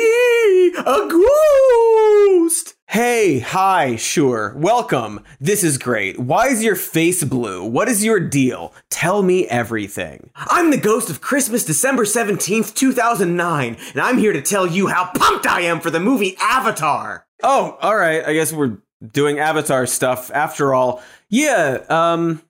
[0.75, 1.09] a
[2.45, 2.78] ghost.
[2.91, 5.21] Hey, hi, sure, welcome.
[5.39, 6.19] This is great.
[6.19, 7.63] Why is your face blue?
[7.63, 8.73] What is your deal?
[8.89, 10.31] Tell me everything.
[10.35, 15.11] I'm the ghost of Christmas, December 17th, 2009, and I'm here to tell you how
[15.15, 17.27] pumped I am for the movie Avatar.
[17.43, 21.03] Oh, alright, I guess we're doing Avatar stuff after all.
[21.29, 22.41] Yeah, um,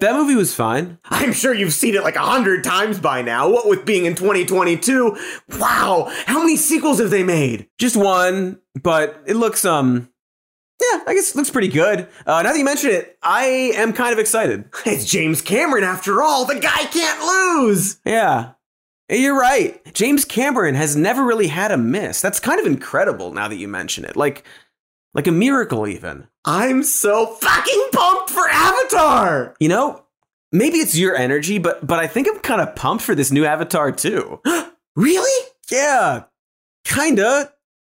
[0.00, 0.98] that movie was fine.
[1.04, 3.48] I'm sure you've seen it like a hundred times by now.
[3.48, 5.16] What with being in 2022?
[5.58, 7.68] Wow, how many sequels have they made?
[7.78, 10.08] Just one, but it looks um
[10.80, 12.06] yeah, I guess it looks pretty good.
[12.24, 14.70] Uh, now that you mention it, I am kind of excited.
[14.86, 16.44] It's James Cameron after all.
[16.44, 17.98] The guy can't lose.
[18.04, 18.52] Yeah.
[19.10, 19.82] You're right.
[19.94, 22.20] James Cameron has never really had a miss.
[22.20, 24.16] That's kind of incredible now that you mention it.
[24.16, 24.44] Like
[25.14, 26.28] like a miracle even.
[26.44, 29.56] I'm so fucking pumped for Avatar.
[29.58, 30.04] You know,
[30.52, 33.44] maybe it's your energy, but but I think I'm kind of pumped for this new
[33.46, 34.40] Avatar too.
[34.96, 35.48] really?
[35.70, 36.24] Yeah.
[36.84, 37.52] Kinda.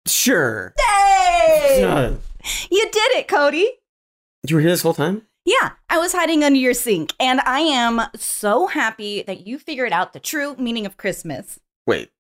[0.08, 0.74] Sure.
[0.80, 1.84] Hey!
[1.84, 2.16] Uh,
[2.72, 3.70] You did it, Cody.
[4.48, 5.24] you were here this whole time?
[5.46, 9.92] Yeah, I was hiding under your sink, and I am so happy that you figured
[9.92, 11.60] out the true meaning of Christmas.
[11.88, 12.12] Wait.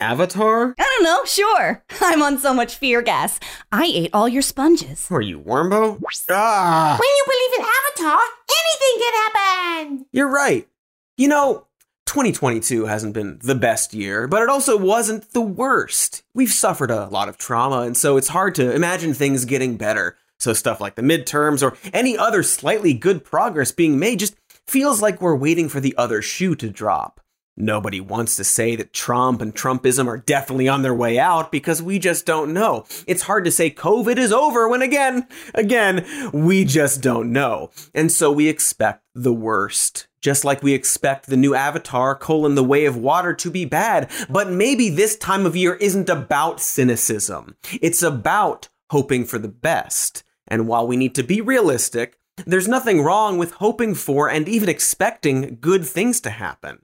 [0.00, 0.74] Avatar?
[0.78, 1.84] I don't know, sure.
[2.00, 3.38] I'm on so much fear gas.
[3.72, 5.06] I ate all your sponges.
[5.08, 6.00] Who are you, Wormbo?
[6.30, 6.98] Ah.
[7.00, 7.66] When you believe in
[8.10, 8.20] Avatar,
[8.50, 10.06] anything can happen.
[10.12, 10.68] You're right.
[11.16, 11.66] You know,
[12.14, 16.22] 2022 hasn't been the best year, but it also wasn't the worst.
[16.32, 20.16] We've suffered a lot of trauma, and so it's hard to imagine things getting better.
[20.38, 25.02] So stuff like the midterms or any other slightly good progress being made just feels
[25.02, 27.20] like we're waiting for the other shoe to drop.
[27.56, 31.82] Nobody wants to say that Trump and Trumpism are definitely on their way out because
[31.82, 32.84] we just don't know.
[33.08, 37.72] It's hard to say COVID is over when again, again, we just don't know.
[37.92, 40.06] And so we expect the worst.
[40.24, 44.10] Just like we expect the new Avatar, colon, The Way of Water to be bad.
[44.30, 47.56] But maybe this time of year isn't about cynicism.
[47.82, 50.24] It's about hoping for the best.
[50.48, 52.16] And while we need to be realistic,
[52.46, 56.78] there's nothing wrong with hoping for and even expecting good things to happen.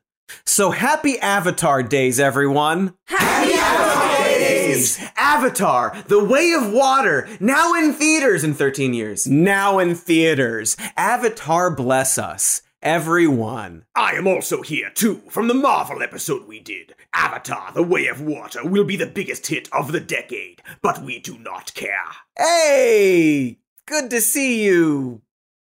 [0.44, 2.92] So happy Avatar Days, everyone!
[3.06, 5.00] Happy Avatar Days!
[5.16, 9.26] Avatar, The Way of Water, now in theaters in 13 years.
[9.26, 10.76] Now in theaters.
[10.94, 13.84] Avatar bless us, everyone.
[13.94, 16.94] I am also here too from the Marvel episode we did.
[17.14, 21.18] Avatar The Way of Water will be the biggest hit of the decade, but we
[21.18, 22.04] do not care.
[22.36, 23.58] Hey!
[23.86, 25.22] Good to see you,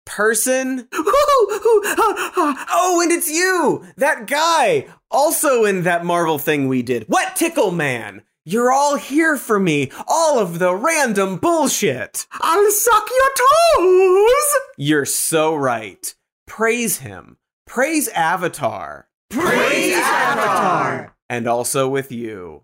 [0.06, 0.88] person.
[0.94, 3.86] oh, and it's you!
[3.98, 4.88] That guy!
[5.12, 7.06] Also in that Marvel thing we did.
[7.08, 8.24] What Tickle Man?
[8.48, 9.92] You're all here for me.
[10.08, 12.28] All of the random bullshit.
[12.32, 14.56] I'll suck your toes!
[14.78, 16.14] You're so right.
[16.48, 17.38] Praise him.
[17.66, 19.08] Praise Avatar.
[19.30, 21.16] Praise Avatar!
[21.30, 22.62] And also with you.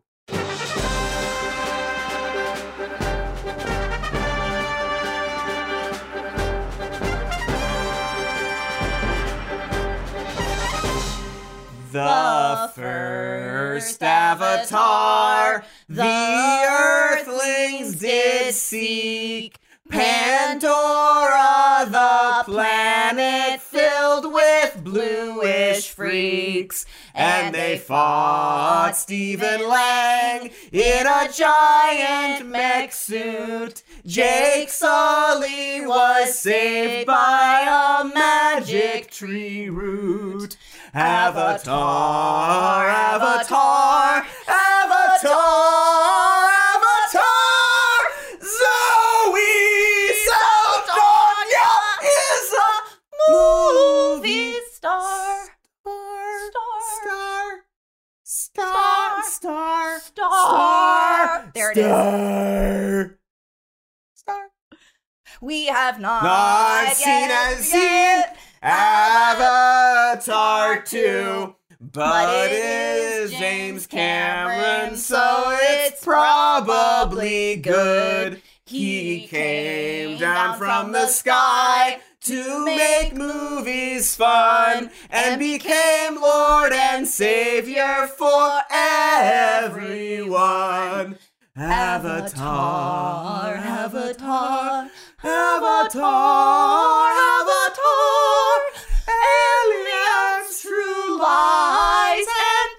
[11.91, 19.60] The first avatar the earthlings did seek.
[19.91, 26.85] Pandora, the planet filled with bluish freaks.
[27.13, 33.83] And they fought Stephen Lang in a giant mech suit.
[34.05, 40.55] Jake Sully was saved by a magic tree root.
[40.93, 45.91] Avatar, Avatar, Avatar.
[48.41, 51.69] Zoe Saldana
[52.01, 55.47] is a movie star.
[55.83, 57.63] Star.
[58.23, 59.23] Star.
[59.23, 59.99] Star.
[59.99, 59.99] Star.
[59.99, 61.51] Star.
[61.53, 61.83] There it is.
[61.83, 63.17] Star.
[64.13, 64.51] Star.
[65.41, 70.21] We have not, Not seen yet Avatar
[70.83, 71.55] 2.
[71.83, 78.39] But, But it is James Cameron, so it's probably good.
[78.67, 88.07] He came down from the sky to make movies fun and became Lord and Savior
[88.15, 88.61] for
[89.63, 91.17] everyone.
[91.55, 94.89] Avatar, Avatar,
[95.23, 98.59] Avatar, Avatar,
[99.09, 102.71] aliens, true lies, and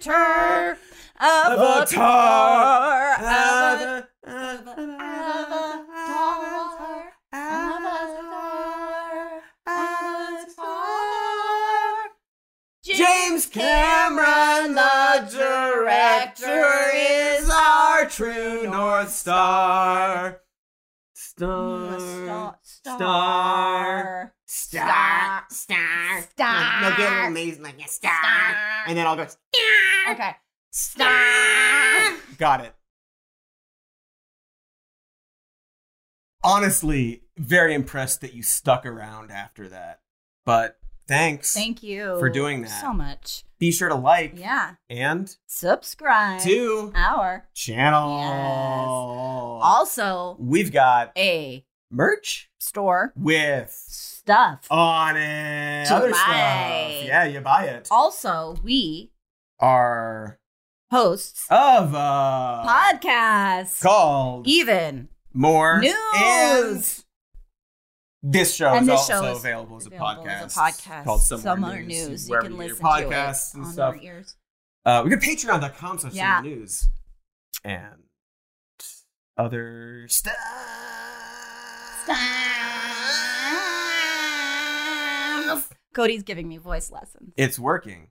[0.00, 0.78] Terminator.
[1.20, 4.08] Avatar, Avatar,
[13.52, 20.40] Cameron, the director, is our true North Star.
[21.12, 22.58] Star.
[22.62, 24.32] Star.
[24.46, 26.80] Star, star, Star.
[26.82, 28.10] No, get a little amazing like a star.
[28.86, 29.26] And then I'll go,
[30.10, 30.30] Okay.
[30.70, 32.16] Star.
[32.38, 32.74] Got it.
[36.42, 40.00] Honestly, very impressed that you stuck around after that.
[40.46, 40.78] But
[41.12, 41.54] thanks.
[41.54, 42.80] Thank you For doing that.
[42.80, 43.44] so much.
[43.58, 44.74] Be sure to like Yeah.
[44.90, 49.60] and Subscribe to our channel.
[49.62, 55.86] also We've got a merch store with stuff on it.
[55.86, 56.16] To Other buy.
[56.16, 57.06] stuff.
[57.06, 57.88] Yeah, you buy it.
[57.90, 59.10] Also, we
[59.60, 60.38] Are
[60.90, 65.94] hosts of uh podcasts called even more news.
[66.14, 67.01] and
[68.22, 70.42] this show And is this also show is available as a available podcast.
[70.44, 71.04] as a podcast.
[71.04, 72.08] called Some More, Somewhere News.
[72.08, 72.28] News.
[72.28, 73.94] You can get your listen to it podcasts and on stuff.
[73.94, 74.36] our ears.
[74.84, 76.36] Uh, we got patreon.com slash Yeah.
[76.38, 76.88] Some More news
[77.64, 78.02] and
[79.36, 80.34] other stuff.
[85.94, 87.32] Cody's giving me voice lessons.
[87.36, 88.08] It's working.